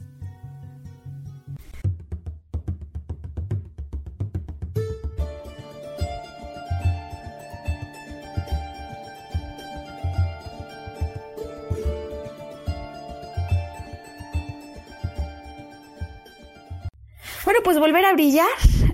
[17.51, 18.47] Bueno, pues volver a brillar,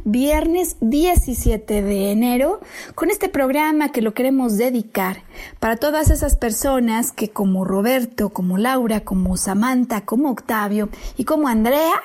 [0.04, 2.60] viernes 17 de enero,
[2.96, 5.22] con este programa que lo queremos dedicar
[5.60, 11.48] para todas esas personas que como Roberto, como Laura, como Samantha, como Octavio y como
[11.48, 12.02] Andrea,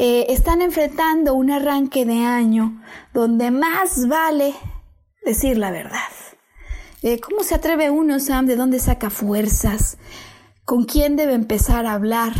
[0.00, 2.82] eh, están enfrentando un arranque de año
[3.14, 4.54] donde más vale
[5.24, 6.00] decir la verdad.
[7.02, 8.46] Eh, ¿Cómo se atreve uno, Sam?
[8.46, 9.98] ¿De dónde saca fuerzas?
[10.64, 12.32] ¿Con quién debe empezar a hablar?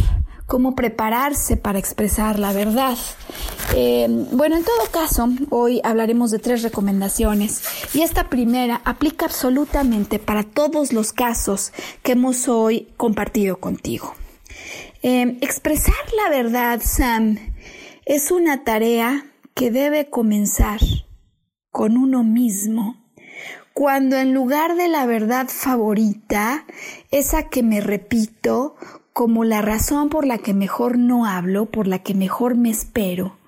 [0.47, 2.97] Cómo prepararse para expresar la verdad.
[3.75, 7.63] Eh, bueno, en todo caso, hoy hablaremos de tres recomendaciones
[7.95, 11.73] y esta primera aplica absolutamente para todos los casos
[12.03, 14.15] que hemos hoy compartido contigo.
[15.03, 17.39] Eh, expresar la verdad, Sam,
[18.05, 20.81] es una tarea que debe comenzar
[21.71, 23.07] con uno mismo
[23.77, 26.65] cuando en lugar de la verdad favorita,
[27.11, 28.75] esa que me repito
[29.17, 33.39] como la razón por la que mejor no hablo, por la que mejor me espero,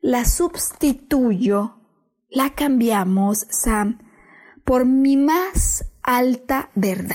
[0.00, 1.76] la sustituyo,
[2.28, 4.00] la cambiamos, Sam,
[4.64, 7.14] por mi más alta verdad.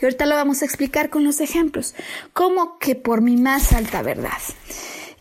[0.00, 1.96] Y ahorita lo vamos a explicar con los ejemplos.
[2.32, 4.38] ¿Cómo que por mi más alta verdad?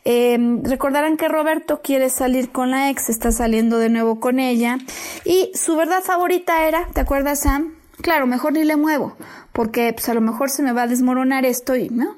[0.04, 4.78] Em, recordarán que Roberto quiere salir con la ex, está saliendo de nuevo con ella
[5.26, 7.81] y su verdad favorita era, ¿te acuerdas Sam?
[8.02, 9.16] Claro, mejor ni le muevo,
[9.52, 12.16] porque pues a lo mejor se me va a desmoronar esto y, ¿no?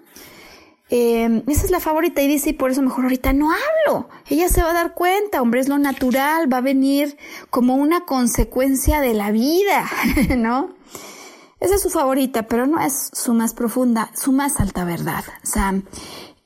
[0.89, 4.09] Eh, esa es la favorita y dice, y por eso mejor ahorita no hablo.
[4.29, 7.17] Ella se va a dar cuenta, hombre, es lo natural, va a venir
[7.49, 9.89] como una consecuencia de la vida,
[10.37, 10.69] ¿no?
[11.59, 15.85] Esa es su favorita, pero no es su más profunda, su más alta verdad, Sam.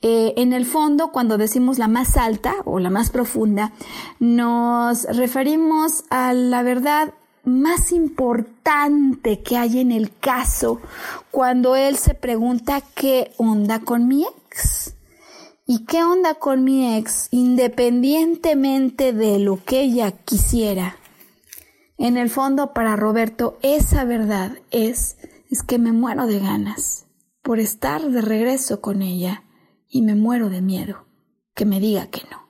[0.00, 3.72] Eh, en el fondo, cuando decimos la más alta o la más profunda,
[4.20, 7.14] nos referimos a la verdad
[7.48, 10.80] más importante que hay en el caso
[11.30, 14.94] cuando él se pregunta qué onda con mi ex.
[15.66, 20.96] ¿Y qué onda con mi ex independientemente de lo que ella quisiera?
[21.98, 25.16] En el fondo para Roberto esa verdad es
[25.50, 27.06] es que me muero de ganas
[27.42, 29.44] por estar de regreso con ella
[29.88, 31.06] y me muero de miedo
[31.54, 32.47] que me diga que no.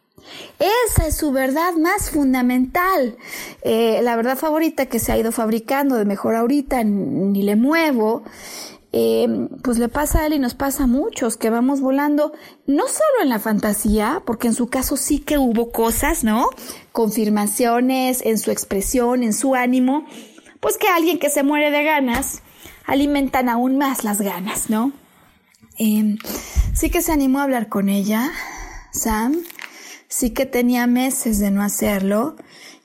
[0.58, 3.16] Esa es su verdad más fundamental.
[3.62, 8.24] Eh, la verdad favorita que se ha ido fabricando, de mejor ahorita ni le muevo,
[8.90, 12.32] eh, pues le pasa a él y nos pasa a muchos que vamos volando,
[12.66, 16.48] no solo en la fantasía, porque en su caso sí que hubo cosas, ¿no?
[16.92, 20.06] Confirmaciones en su expresión, en su ánimo,
[20.60, 22.42] pues que alguien que se muere de ganas
[22.86, 24.92] alimentan aún más las ganas, ¿no?
[25.78, 26.16] Eh,
[26.72, 28.32] sí que se animó a hablar con ella,
[28.90, 29.36] Sam,
[30.08, 32.36] sí que tenía meses de no hacerlo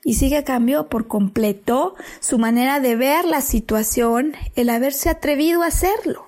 [0.04, 5.62] y sí que cambió por completo su manera de ver la situación, el haberse atrevido
[5.62, 6.26] a hacerlo.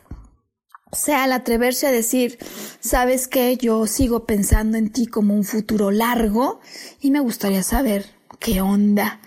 [0.91, 2.39] O sea, al atreverse a decir,
[2.81, 6.61] sabes que yo sigo pensando en ti como un futuro largo
[7.01, 8.07] y me gustaría saber
[8.39, 9.21] qué onda.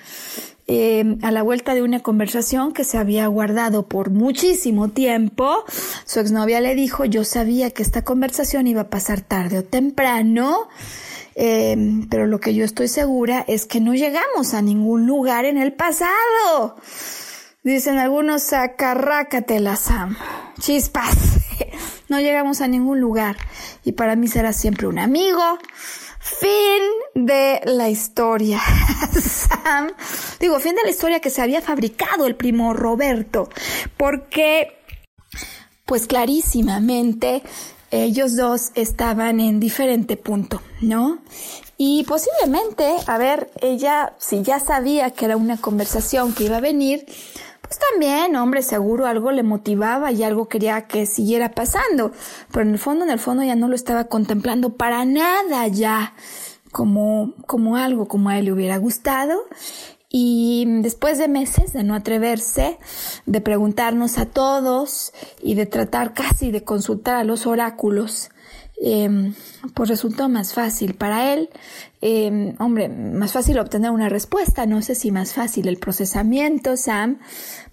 [0.66, 5.64] Eh, a la vuelta de una conversación que se había guardado por muchísimo tiempo,
[6.06, 10.70] su exnovia le dijo, yo sabía que esta conversación iba a pasar tarde o temprano
[11.42, 15.58] Em, pero lo que yo estoy segura es que no llegamos a ningún lugar en
[15.58, 16.76] el pasado.
[17.64, 20.18] Dicen algunos, sacarrácatela, Sam.
[20.60, 21.16] Chispas.
[22.10, 23.38] no llegamos a ningún lugar.
[23.86, 25.58] Y para mí será siempre un amigo.
[26.20, 26.82] Fin
[27.16, 28.60] de la historia.
[29.14, 29.94] Sam.
[30.42, 33.48] Digo, fin de la historia que se había fabricado el primo Roberto.
[33.96, 34.78] Porque,
[35.86, 37.44] pues clarísimamente,
[37.92, 41.20] ellos dos estaban en diferente punto, ¿no?
[41.78, 46.62] Y posiblemente, a ver, ella, si ya sabía que era una conversación que iba a
[46.62, 47.06] venir,
[47.62, 52.12] pues también, hombre, seguro algo le motivaba y algo quería que siguiera pasando.
[52.52, 56.14] Pero en el fondo, en el fondo ya no lo estaba contemplando para nada ya
[56.72, 59.40] como, como algo como a él le hubiera gustado.
[60.12, 62.80] Y después de meses de no atreverse,
[63.28, 68.30] de preguntarnos a todos y de tratar casi de consultar a los oráculos,
[68.82, 69.34] eh,
[69.74, 71.50] pues resultó más fácil para él,
[72.02, 77.20] eh, hombre, más fácil obtener una respuesta, no sé si más fácil el procesamiento, Sam,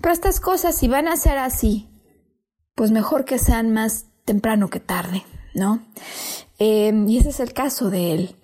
[0.01, 1.89] pero estas cosas si van a ser así,
[2.75, 5.23] pues mejor que sean más temprano que tarde,
[5.55, 5.87] ¿no?
[6.59, 8.37] Em, y ese es el caso de él.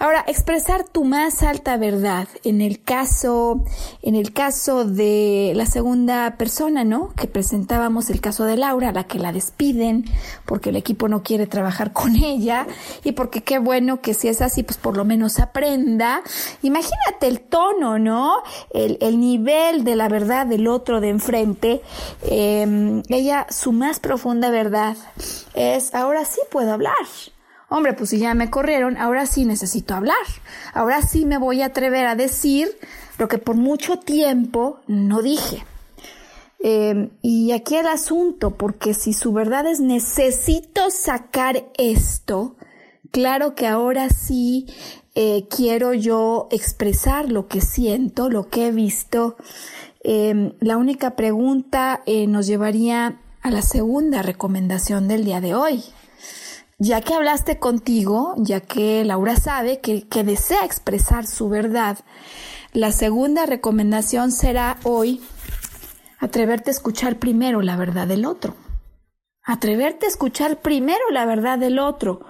[0.00, 3.62] Ahora, expresar tu más alta verdad en el caso,
[4.02, 7.12] en el caso de la segunda persona, ¿no?
[7.14, 10.04] Que presentábamos el caso de Laura, la que la despiden
[10.46, 12.66] porque el equipo no quiere trabajar con ella
[13.04, 16.22] y porque qué bueno que si es así, pues por lo menos aprenda.
[16.62, 18.42] Imagínate el tono, ¿no?
[18.70, 21.82] El, el nivel de la verdad del otro de enfrente.
[22.22, 24.96] Eh, ella, su más profunda verdad
[25.54, 26.96] es, ahora sí puedo hablar
[27.70, 30.16] hombre, pues si ya me corrieron, ahora sí necesito hablar.
[30.74, 32.68] Ahora sí me voy a atrever a decir
[33.16, 35.64] lo que por mucho tiempo no dije.
[36.62, 42.56] Eh, y aquí el asunto, porque si su verdad es necesito sacar esto,
[43.12, 44.66] claro que ahora sí
[45.14, 49.36] eh, quiero yo expresar lo que siento, lo que he visto.
[50.02, 55.84] Eh, la única pregunta nos llevaría a la segunda recomendación del día de hoy.
[56.82, 61.98] Ya que hablaste contigo, ya que Laura sabe que, desea expresar su verdad,
[62.72, 65.20] la segunda recomendación será hoy
[66.20, 68.54] atreverte a escuchar primero la verdad del otro.
[69.44, 72.22] Atreverte a escuchar primero la verdad del otro.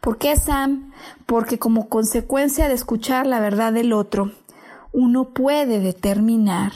[0.00, 0.92] ¿Por qué, Sam?
[1.24, 4.32] Porque como consecuencia de escuchar la verdad del otro,
[4.92, 6.72] uno puede determinar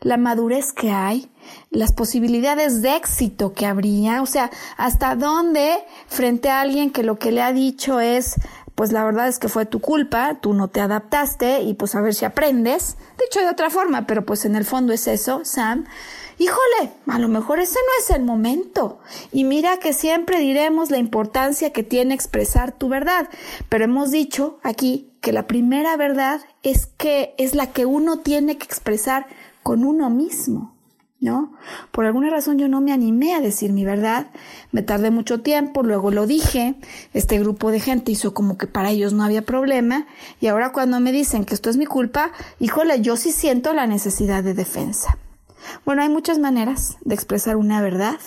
[0.00, 1.30] la madurez que hay,
[1.70, 7.18] las posibilidades de éxito que habría, o sea, hasta dónde frente a alguien que lo
[7.18, 8.36] que le ha dicho es,
[8.74, 12.00] pues la verdad es que fue tu culpa, tú no te adaptaste y pues a
[12.00, 12.96] ver si aprendes.
[13.18, 15.84] Dicho de otra forma, pero pues en el fondo es eso, Sam.
[16.38, 18.98] Híjole, a lo mejor ese no es el momento.
[19.30, 23.28] Y mira que siempre diremos la importancia que tiene expresar tu verdad,
[23.68, 28.58] pero hemos dicho aquí que la primera verdad es que es la que uno tiene
[28.58, 29.26] que expresar
[29.62, 30.71] con uno mismo.
[31.22, 31.52] ¿No?
[31.92, 34.26] Por alguna razón yo no me animé a decir mi verdad,
[34.72, 36.74] me tardé mucho tiempo, luego lo dije,
[37.14, 40.06] este grupo de gente hizo como que para ellos no había problema,
[40.40, 43.86] y ahora cuando me dicen que esto es mi culpa, híjole, yo sí siento la
[43.86, 45.16] necesidad de defensa.
[45.84, 48.18] Bueno, hay muchas maneras de expresar una verdad.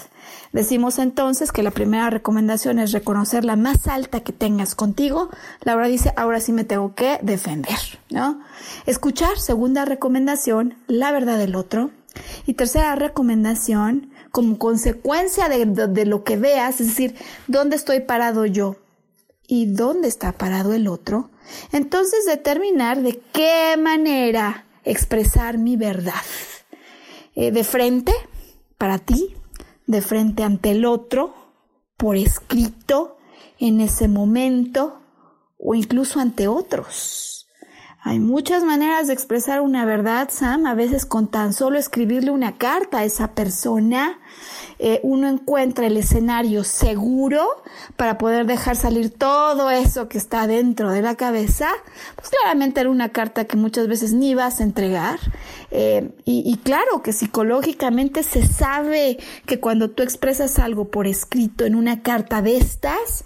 [0.54, 5.30] Decimos entonces que la primera recomendación es reconocer la más alta que tengas contigo.
[5.64, 7.78] Laura dice, ahora sí me tengo que defender,
[8.10, 8.40] ¿no?
[8.86, 11.92] Escuchar, segunda recomendación, la verdad del otro.
[12.46, 17.16] Y tercera recomendación, como consecuencia de, lo que veas, es decir,
[17.48, 18.78] ¿dónde estoy parado yo?
[19.48, 21.30] ¿Y dónde está parado el otro?
[21.72, 26.14] Entonces determinar de qué manera expresar mi verdad.
[27.36, 28.14] Eh, de frente,
[28.78, 29.36] para ti,
[29.88, 31.34] de frente ante el otro,
[31.98, 33.18] por escrito,
[33.60, 35.02] en ese momento,
[35.58, 37.45] o incluso ante otros.
[38.08, 40.68] Hay muchas maneras de expresar una verdad, Sam.
[40.68, 44.20] A veces con tan solo escribirle una carta a esa persona,
[44.78, 47.44] eh, uno encuentra el escenario seguro
[47.98, 51.68] para poder dejar salir todo eso que está dentro de la cabeza.
[52.16, 55.20] Pues claramente era una carta que muchas veces ni vas a entregar.
[55.72, 61.66] Eh, y, y claro que psicológicamente se sabe que cuando tú expresas algo por escrito
[61.66, 63.26] en una carta de estas,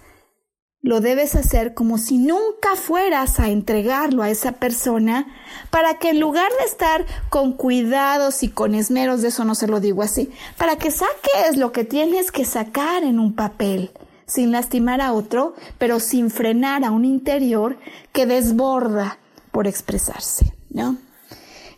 [0.81, 5.27] lo debes hacer como si nunca fueras a entregarlo a esa persona
[5.71, 9.67] para que en lugar de estar con cuidados y con esmeros, de eso no se
[9.67, 13.91] lo digo así, para que saques lo que tienes que sacar en un papel,
[14.25, 17.77] sin lastimar a otro, pero sin frenar a un interior
[18.13, 19.19] que desborda
[19.51, 20.97] por expresarse, ¿no?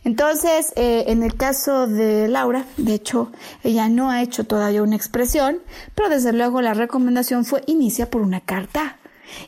[0.04, 3.30] Entonces, eh, en el caso de Laura, de hecho,
[3.62, 5.58] ella no ha hecho todavía una expresión,
[5.94, 8.98] pero desde luego la recomendación fue inicia por una carta.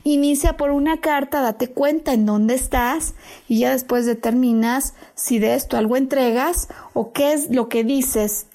[0.05, 3.15] Inicia por una carta, date cuenta en dónde estás
[3.49, 8.47] y ya después determinas si de esto algo entregas o qué es lo que dices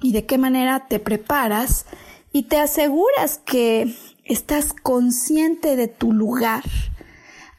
[0.00, 1.86] y de qué manera te preparas
[2.32, 3.94] y te aseguras que
[4.24, 6.64] estás consciente de tu lugar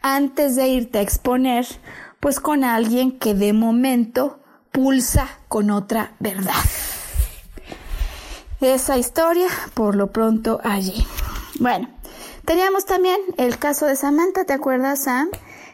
[0.02, 1.66] antes de irte a exponer
[2.24, 4.40] pues con alguien que de momento
[4.72, 6.54] pulsa con otra verdad.
[8.62, 11.06] Esa historia por lo pronto allí.
[11.60, 11.90] Bueno,
[12.46, 15.32] teníamos también el caso de Samantha, ¿te acuerdas, Sam?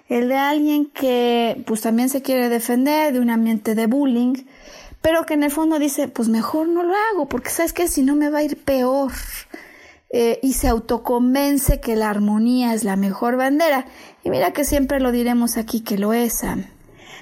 [0.07, 4.33] El de alguien que pues también se quiere defender de un ambiente de bullying,
[5.03, 8.01] pero que en el fondo dice, pues mejor no lo hago, porque sabes que si
[8.01, 9.11] no me va a ir peor.
[10.11, 13.85] Eh, y se autoconvence que la armonía es la mejor bandera.
[14.23, 16.41] Y mira que siempre lo diremos aquí que lo es.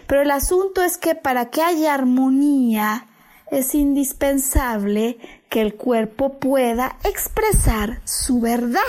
[0.07, 3.07] Pero el asunto es que para que haya armonía
[3.51, 5.17] es indispensable
[5.49, 8.81] que el cuerpo pueda expresar su verdad.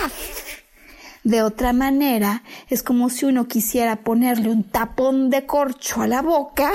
[1.25, 6.23] De otra manera, es como si uno quisiera ponerle un tapón de corcho a la
[6.23, 6.73] boca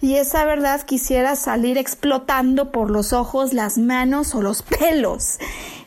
[0.00, 5.38] y esa verdad quisiera salir explotando por los ojos, las manos o los pelos.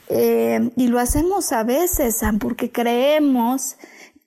[0.10, 3.78] Eh, y lo hacemos a veces, porque creemos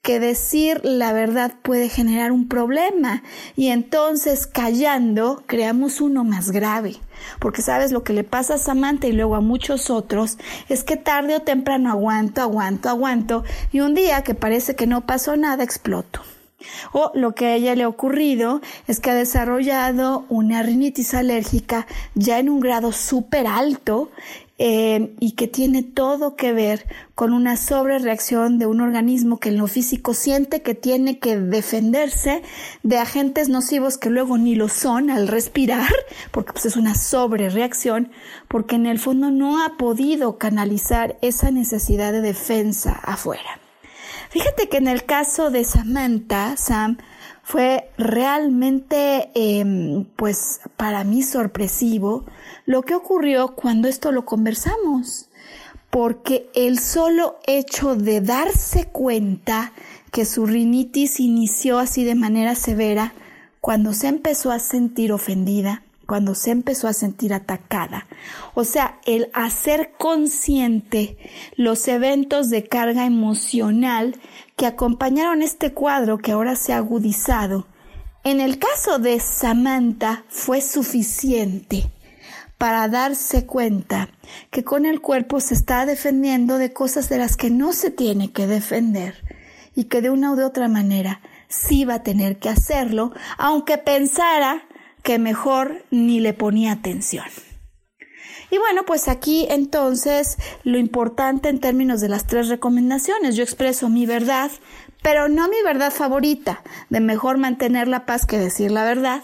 [0.02, 3.22] que decir la verdad puede generar un problema
[3.54, 6.96] y entonces callando creamos uno más grave.
[7.38, 10.96] Porque sabes lo que le pasa a Samantha y luego a muchos otros es que
[10.96, 15.64] tarde o temprano aguanto, aguanto, aguanto y un día que parece que no pasó nada
[15.64, 16.22] exploto.
[16.92, 21.86] O lo que a ella le ha ocurrido es que ha desarrollado una rinitis alérgica
[22.14, 24.10] ya en un grado súper alto
[24.62, 26.84] eh, y que tiene todo que ver
[27.14, 32.42] con una sobrereacción de un organismo que en lo físico siente que tiene que defenderse
[32.82, 35.88] de agentes nocivos que luego ni lo son al respirar,
[36.30, 38.12] porque pues es una sobrereacción,
[38.48, 43.60] porque en el fondo no ha podido canalizar esa necesidad de defensa afuera.
[44.28, 46.98] Fíjate que en el caso de Samantha, Sam,
[47.50, 52.24] fue realmente, em, pues, para mí sorpresivo
[52.70, 55.28] lo que ocurrió cuando esto lo conversamos,
[55.90, 59.72] porque el solo hecho de darse cuenta
[60.12, 63.12] que su rinitis inició así de manera severa,
[63.60, 68.06] cuando se empezó a sentir ofendida, cuando se empezó a sentir atacada.
[68.54, 71.18] O sea, el hacer consciente
[71.56, 74.14] los eventos de carga emocional
[74.54, 77.66] que acompañaron este cuadro que ahora se ha agudizado.
[78.22, 81.90] En el caso de Samantha fue suficiente
[82.60, 84.10] para darse cuenta
[84.50, 88.32] que con el cuerpo se está defendiendo de cosas de las que no se tiene
[88.32, 89.24] que defender
[89.74, 94.64] y que de una u otra manera sí va a tener que hacerlo, aunque pensara
[95.02, 97.24] que mejor ni le ponía atención.
[98.50, 103.88] Y bueno, pues aquí entonces lo importante en términos de las tres recomendaciones, yo expreso
[103.88, 104.50] mi verdad,
[105.02, 109.22] pero no mi verdad favorita, de mejor mantener la paz que decir la verdad,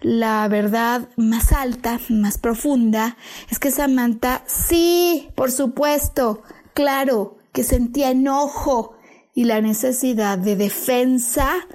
[0.00, 3.16] la verdad más alta, más profunda,
[3.50, 6.42] es que Samantha, sí, por supuesto,
[6.74, 8.96] claro, que sentía enojo
[9.34, 11.66] y la necesidad de defensa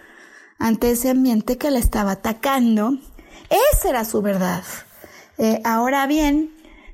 [0.60, 2.98] ante ese ambiente que la estaba atacando.
[3.50, 4.64] Esa era su verdad.
[5.38, 6.54] Eh, ahora bien,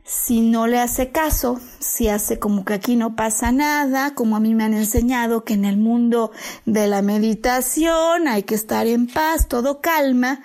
[0.09, 4.39] si no le hace caso, si hace como que aquí no pasa nada, como a
[4.39, 6.31] mí me han enseñado que en el mundo
[6.65, 10.41] de la meditación hay que estar en paz, todo calma,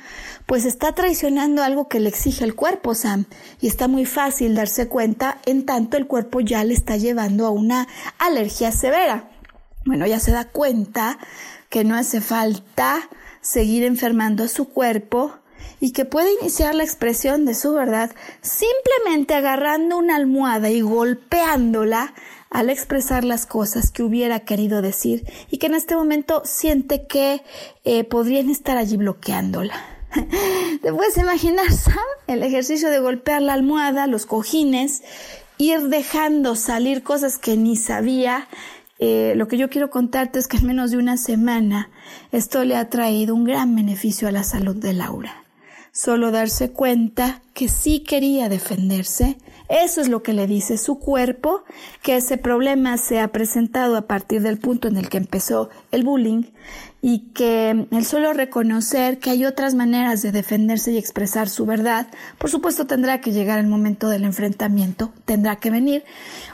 [0.46, 3.26] pues está traicionando algo que le exige el cuerpo, Sam,
[3.60, 7.50] y está muy fácil darse cuenta en tanto el cuerpo ya le está llevando a
[7.50, 7.88] una
[8.18, 9.30] alergia severa.
[9.86, 11.18] Bueno, ya se da cuenta
[11.68, 13.08] que no hace falta
[13.40, 15.32] seguir enfermando a su cuerpo,
[15.80, 22.14] y que puede iniciar la expresión de su verdad simplemente agarrando una almohada y golpeándola
[22.50, 27.42] al expresar las cosas que hubiera querido decir y que en este momento siente que
[27.84, 29.93] eh, podrían estar allí bloqueándola.
[30.82, 31.94] ¿Te puedes imaginar, Sam?
[32.26, 35.02] El ejercicio de golpear la almohada, los cojines,
[35.58, 38.48] ir dejando salir cosas que ni sabía.
[38.98, 41.90] Eh, lo que yo quiero contarte es que en menos de una semana
[42.32, 45.44] esto le ha traído un gran beneficio a la salud de Laura
[45.94, 49.38] solo darse cuenta que sí quería defenderse.
[49.68, 51.62] Eso es lo que le dice su cuerpo,
[52.02, 56.02] que ese problema se ha presentado a partir del punto en el que empezó el
[56.02, 56.42] bullying
[57.06, 62.06] y que el solo reconocer que hay otras maneras de defenderse y expresar su verdad,
[62.38, 66.02] por supuesto tendrá que llegar el momento del enfrentamiento, tendrá que venir,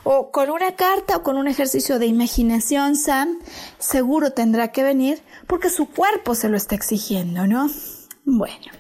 [0.03, 3.39] o con una carta o con un ejercicio de imaginación, Sam,
[3.79, 7.71] seguro tendrá que venir porque su cuerpo se lo está exigiendo, ¿no?
[8.25, 8.73] Bueno.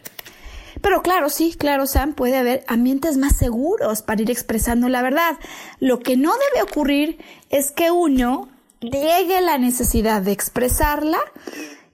[0.81, 5.37] Pero claro, sí, claro, Sam, puede haber ambientes más seguros para ir expresando la verdad.
[5.79, 7.19] Lo que no debe ocurrir
[7.49, 8.49] es que uno
[8.81, 11.19] niegue la necesidad de expresarla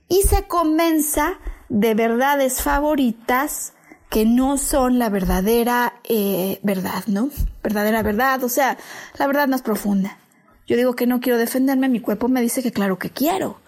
[0.07, 3.73] y se convenza de verdades favoritas
[4.09, 7.29] que no son la verdadera eh, verdad, ¿no?
[7.61, 8.77] Verdadera verdad, o sea,
[9.17, 10.17] la verdad más profunda.
[10.65, 13.59] Yo digo que no quiero defenderme, mi cuerpo me dice que claro que quiero.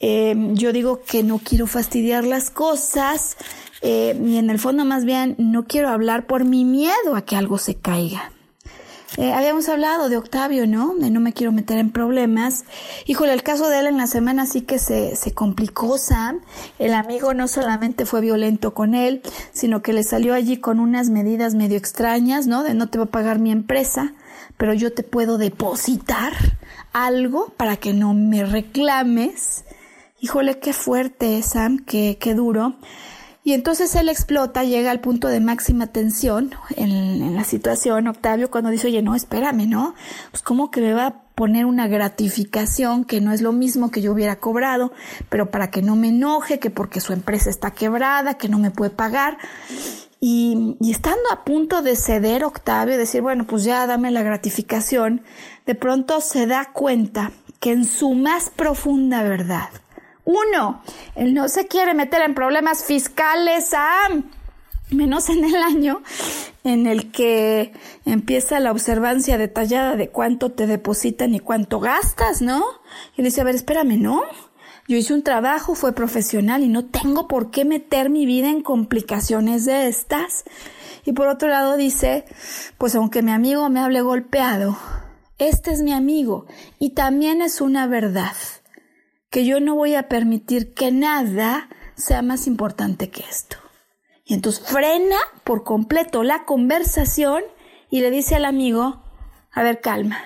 [0.00, 3.36] Eh, yo digo que no quiero fastidiar las cosas
[3.82, 7.36] eh, y en el fondo más bien no quiero hablar por mi miedo a que
[7.36, 8.32] algo se caiga.
[9.16, 10.94] Eh, habíamos hablado de Octavio, ¿no?
[10.94, 12.64] De no me quiero meter en problemas.
[13.06, 16.40] Híjole, el caso de él en la semana sí que se, se complicó, Sam.
[16.78, 21.08] El amigo no solamente fue violento con él, sino que le salió allí con unas
[21.08, 22.62] medidas medio extrañas, ¿no?
[22.62, 24.12] De no te va a pagar mi empresa,
[24.58, 26.34] pero yo te puedo depositar
[26.92, 29.64] algo para que no me reclames.
[30.20, 32.76] Híjole, qué fuerte, Sam, qué, qué duro.
[33.46, 38.70] Y entonces él explota, llega al punto de máxima tensión en, la situación, Octavio, cuando
[38.70, 39.94] dice, oye, no, espérame, ¿no?
[40.32, 44.02] Pues como que me va a poner una gratificación que no es lo mismo que
[44.02, 44.92] yo hubiera cobrado,
[45.28, 48.72] pero para que no me enoje, que porque su empresa está quebrada, que no me
[48.72, 49.38] puede pagar.
[50.18, 55.22] Y, y estando a punto de ceder Octavio, decir, bueno, pues ya dame la gratificación,
[55.66, 57.30] de pronto se da cuenta
[57.60, 59.68] que en su más profunda verdad,
[60.26, 60.82] uno,
[61.14, 63.70] él no se quiere meter en problemas fiscales,
[64.90, 66.02] menos en el año
[66.64, 67.72] en el que
[68.04, 72.64] empieza la observancia detallada de cuánto te depositan y cuánto gastas, ¿no?
[73.16, 74.22] Y dice, a ver, espérame, ¿no?
[74.88, 78.62] Yo hice un trabajo, fue profesional y no tengo por qué meter mi vida en
[78.62, 80.42] complicaciones de estas.
[81.04, 82.24] Y por otro lado dice,
[82.78, 84.76] pues aunque mi amigo me hable golpeado,
[85.38, 86.46] este es mi amigo
[86.80, 88.32] y también es una verdad
[89.30, 93.56] que yo no voy a permitir que nada sea más importante que esto.
[94.24, 97.42] Y entonces frena por completo la conversación
[97.90, 99.02] y le dice al amigo,
[99.52, 100.18] a ver, calma.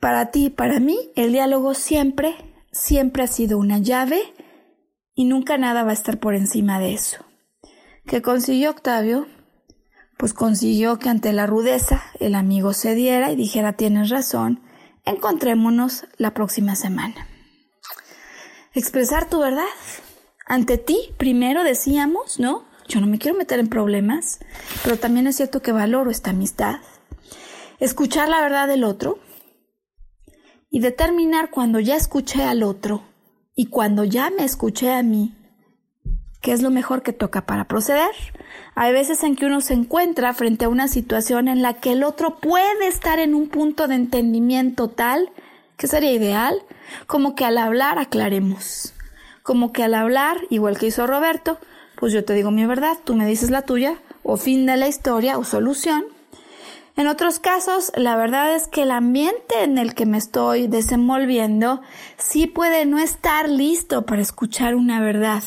[0.00, 2.34] Para ti y para mí, el diálogo siempre,
[2.72, 4.34] siempre ha sido una llave
[5.14, 7.24] y nunca nada va a estar por encima de eso.
[8.04, 9.26] ¿Qué consiguió Octavio?
[10.18, 14.60] Pues consiguió que ante la rudeza el amigo cediera y dijera tienes razón,
[15.04, 17.26] encontrémonos la próxima semana.
[18.72, 19.64] Expresar tu verdad
[20.46, 22.64] ante ti, primero decíamos, ¿no?
[22.86, 24.40] Yo no me quiero meter en problemas,
[24.82, 26.80] pero también es cierto que valoro esta amistad.
[27.80, 29.18] Escuchar la verdad del otro
[30.70, 33.02] y determinar cuando ya escuché al otro
[33.54, 35.34] y cuando ya me escuché a mí,
[36.44, 38.12] qué es lo mejor que toca para proceder.
[38.76, 42.04] Hay veces en que uno se encuentra frente a una situación en la que el
[42.04, 45.30] otro puede estar en un punto de entendimiento tal
[45.76, 46.62] que sería ideal
[47.08, 48.94] como que al hablar aclaremos
[49.44, 51.58] como que al hablar, igual que hizo Roberto,
[51.96, 54.88] pues yo te digo mi verdad, tú me dices la tuya, o fin de la
[54.88, 56.06] historia, o solución.
[56.96, 61.82] En otros casos, la verdad es que el ambiente en el que me estoy desenvolviendo
[62.16, 65.42] sí puede no estar listo para escuchar una verdad.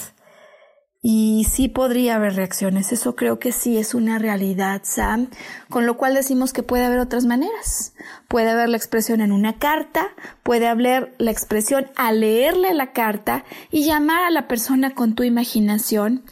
[1.02, 5.30] Y sí podría haber reacciones, eso creo que sí es una realidad, Sam,
[5.70, 7.94] con lo cual decimos que puede haber otras maneras.
[8.28, 10.08] Puede haber la expresión en una carta,
[10.42, 15.24] puede haber la expresión al leerle la carta y llamar a la persona con tu
[15.24, 16.24] imaginación,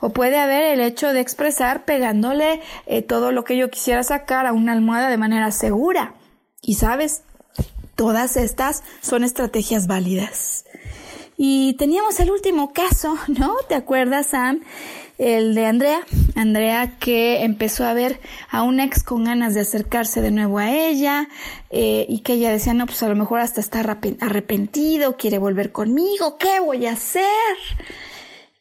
[0.00, 4.46] o puede haber el hecho de expresar pegándole eh, todo lo que yo quisiera sacar
[4.46, 6.14] a una almohada de manera segura.
[6.62, 7.22] Y sabes,
[7.94, 10.63] todas estas son estrategias válidas.
[11.36, 13.54] Y teníamos el último caso, ¿no?
[13.68, 14.60] ¿Te acuerdas, Sam?
[15.18, 16.00] El de Andrea.
[16.34, 18.20] Andrea que empezó a ver
[18.50, 21.28] a un ex con ganas de acercarse de nuevo a ella
[21.70, 25.70] eh, y que ella decía, no, pues a lo mejor hasta está arrepentido, quiere volver
[25.70, 27.24] conmigo, ¿qué voy a hacer?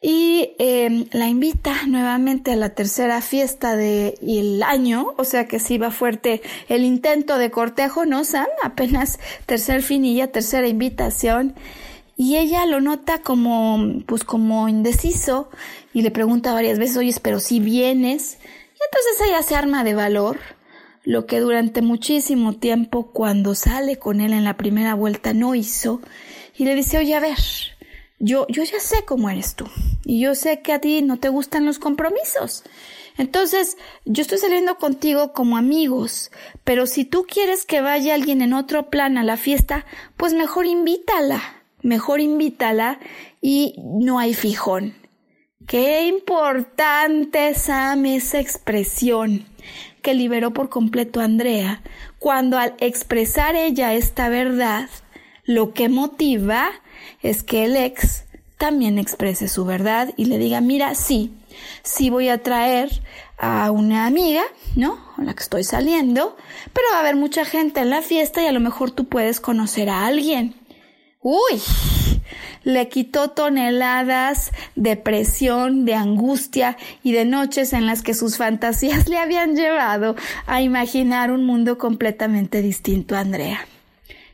[0.05, 5.77] y eh, la invita nuevamente a la tercera fiesta del año, o sea que sí
[5.77, 8.47] va fuerte el intento de cortejo, ¿no, Sam?
[8.63, 11.55] Apenas tercer finilla, tercera invitación
[12.15, 15.49] y ella lo nota como, pues como indeciso
[15.93, 18.37] y le pregunta varias veces, oye, pero si vienes.
[18.43, 20.39] Y entonces ella se arma de valor,
[21.03, 26.01] lo que durante muchísimo tiempo cuando sale con él en la primera vuelta no hizo,
[26.55, 27.37] y le dice, oye, a ver,
[28.19, 29.65] yo, yo ya sé cómo eres tú,
[30.05, 32.63] y yo sé que a ti no te gustan los compromisos.
[33.17, 36.31] Entonces, yo estoy saliendo contigo como amigos,
[36.63, 39.85] pero si tú quieres que vaya alguien en otro plan a la fiesta,
[40.17, 42.99] pues mejor invítala mejor invítala
[43.41, 44.95] y no hay fijón.
[45.67, 49.45] Qué importante, Sam, esa expresión
[50.01, 51.81] que liberó por completo a Andrea,
[52.19, 54.89] cuando al expresar ella esta verdad,
[55.45, 56.69] lo que motiva
[57.21, 58.25] es que el ex
[58.57, 61.33] también exprese su verdad y le diga, mira, sí,
[61.81, 63.01] sí voy a traer
[63.37, 64.43] a una amiga,
[64.75, 64.99] ¿no?
[65.15, 66.37] Con la que estoy saliendo,
[66.71, 69.39] pero va a haber mucha gente en la fiesta y a lo mejor tú puedes
[69.39, 70.55] conocer a alguien.
[71.23, 71.61] Uy,
[72.65, 79.07] le quitó toneladas de presión, de angustia y de noches en las que sus fantasías
[79.09, 80.17] le habían llevado
[80.47, 83.65] a imaginar un mundo completamente distinto a Andrea.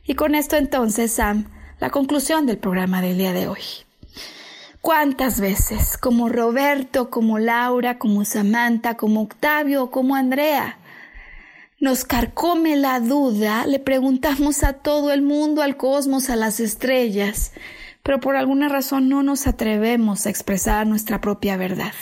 [0.04, 1.44] Y con esto entonces, Sam,
[1.78, 3.62] la conclusión del programa del día de hoy.
[4.80, 10.79] ¿Cuántas veces, como Roberto, como Laura, como Samantha, como Octavio, como Andrea,
[11.80, 17.52] nos carcome la duda, le preguntamos a todo el mundo, al cosmos, a las estrellas,
[18.02, 21.94] pero por alguna razón no nos atrevemos a expresar nuestra propia verdad.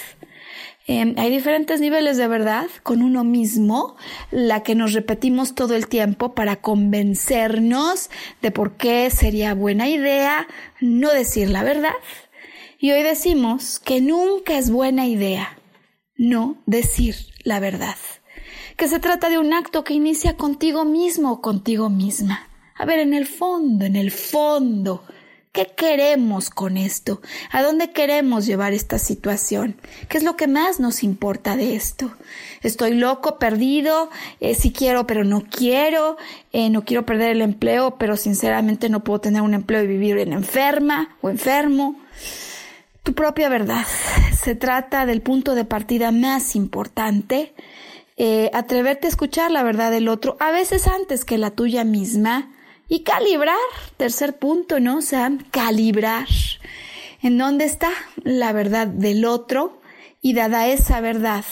[0.88, 3.96] Em, hay diferentes niveles de verdad con uno mismo,
[4.32, 8.10] la que nos repetimos todo el tiempo para convencernos
[8.42, 10.48] de por qué sería buena idea
[10.80, 11.94] no decir la verdad.
[12.80, 15.56] Y hoy decimos que nunca es buena idea
[16.16, 17.14] no decir
[17.44, 17.96] la verdad
[18.78, 22.46] que se trata de un acto que inicia contigo mismo o contigo misma.
[22.76, 25.02] A ver, en el fondo, en el fondo,
[25.50, 27.20] ¿qué queremos con esto?
[27.50, 29.74] ¿A dónde queremos llevar esta situación?
[30.08, 32.12] ¿Qué es lo que más nos importa de esto?
[32.62, 36.16] Estoy loco, perdido, eh, si quiero pero no quiero,
[36.52, 40.18] eh, no quiero perder el empleo, pero sinceramente no puedo tener un empleo y vivir
[40.18, 41.96] en enferma o enfermo.
[43.02, 43.84] Tu propia verdad.
[44.40, 47.54] Se trata del punto de partida más importante
[48.20, 52.52] eh, atreverte a escuchar la verdad del otro, a veces antes que la tuya misma,
[52.90, 53.54] Y calibrar,
[53.98, 54.98] tercer punto, ¿no?
[54.98, 56.26] O sea, calibrar.
[57.20, 57.90] ¿En dónde está
[58.24, 59.82] la verdad del otro?
[60.22, 61.44] Y dada esa verdad,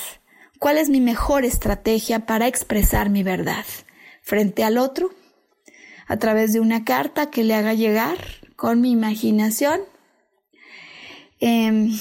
[0.58, 3.66] ¿cuál es mi mejor estrategia para expresar mi verdad?
[4.22, 5.10] ¿Frente al otro?
[6.08, 8.16] ¿A través de una carta que le haga llegar
[8.56, 9.80] con mi imaginación?
[11.38, 11.92] Em,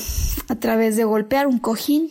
[0.47, 2.09] ¿A través de golpear un cojín?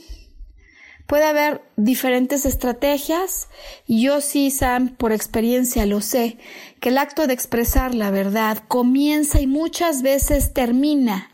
[1.06, 3.48] Puede haber diferentes estrategias
[3.86, 6.38] yo sí, Sam, por experiencia lo sé,
[6.80, 11.30] que el acto de expresar la verdad comienza y muchas veces termina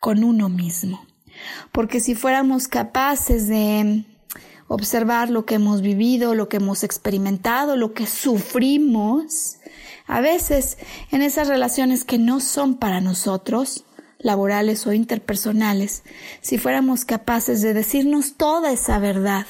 [0.00, 1.06] con uno mismo.
[1.70, 4.04] Porque si fuéramos capaces de
[4.68, 9.58] observar lo que hemos vivido, lo que hemos experimentado, lo que sufrimos,
[10.06, 10.78] a veces
[11.10, 13.84] en esas relaciones que no son para nosotros,
[14.22, 16.02] laborales o interpersonales,
[16.40, 19.46] si fuéramos capaces de decirnos toda esa verdad,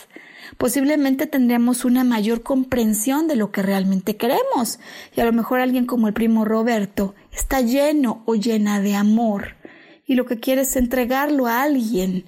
[0.59, 4.81] posiblemente tendríamos una mayor comprensión de lo que realmente queremos.
[5.17, 9.57] Y a lo mejor alguien como el primo Roberto está lleno o llena de amor
[10.07, 12.25] y lo que quiere es entregarlo a alguien.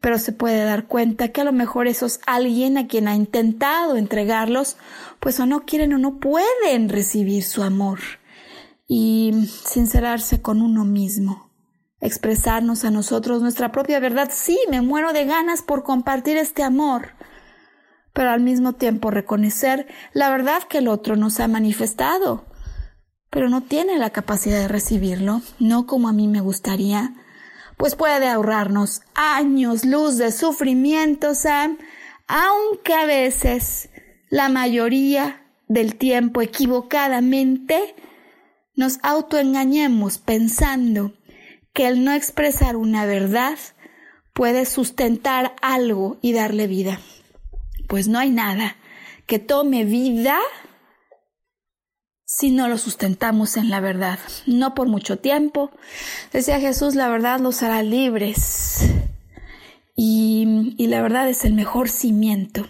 [0.00, 3.96] Pero se puede dar cuenta que a lo mejor esos alguien a quien ha intentado
[3.96, 4.76] entregarlos,
[5.20, 7.98] pues o no quieren o no pueden recibir su amor
[8.86, 9.32] y
[9.64, 11.45] sincerarse con uno mismo
[12.00, 14.30] expresarnos a nosotros nuestra propia verdad.
[14.32, 17.10] Sí, me muero de ganas por compartir este amor,
[18.12, 22.46] pero al mismo tiempo reconocer la verdad que el otro nos ha manifestado,
[23.30, 27.14] pero no tiene la capacidad de recibirlo, no como a mí me gustaría,
[27.76, 31.78] pues puede ahorrarnos años luz de sufrimiento, Sam,
[32.26, 33.90] aunque a veces
[34.30, 37.94] la mayoría del tiempo equivocadamente
[38.74, 41.12] nos autoengañemos pensando
[41.76, 43.58] que el no expresar una verdad
[44.32, 47.00] puede sustentar algo y darle vida.
[47.86, 48.76] Pues no hay nada
[49.26, 50.38] que tome vida
[52.24, 54.18] si no lo sustentamos en la verdad.
[54.46, 55.70] No por mucho tiempo.
[56.32, 58.88] Decía Jesús, la verdad los hará libres.
[59.94, 62.66] Y, y la verdad es el mejor cimiento.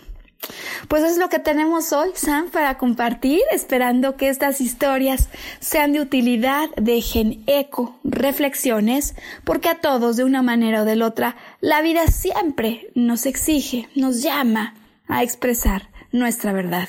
[0.88, 5.28] Pues es lo que tenemos hoy, Sam, para compartir, esperando que estas historias
[5.60, 11.06] sean de utilidad, dejen eco, reflexiones, porque a todos, de una manera o de la
[11.06, 14.74] otra, la vida siempre nos exige, nos llama
[15.08, 16.88] a expresar nuestra verdad.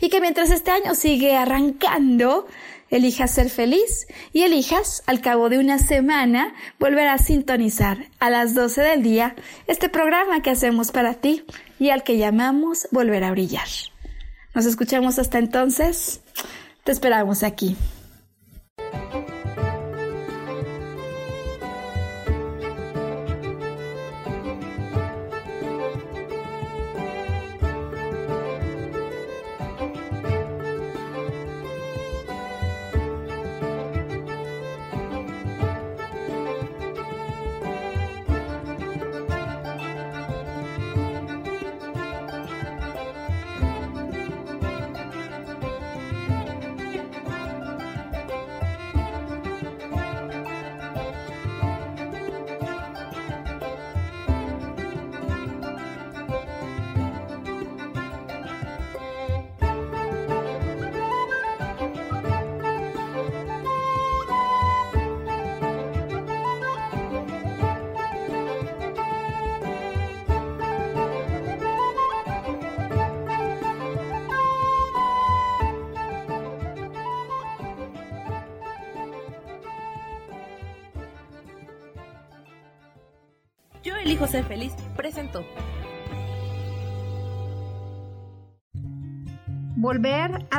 [0.00, 2.46] Y que mientras este año sigue arrancando,
[2.90, 8.54] elijas ser feliz y elijas, al cabo de una semana, volver a sintonizar a las
[8.54, 9.34] 12 del día
[9.66, 11.44] este programa que hacemos para ti
[11.78, 13.68] y al que llamamos Volver a Brillar.
[14.54, 16.20] Nos escuchamos hasta entonces.
[16.84, 17.76] Te esperamos aquí.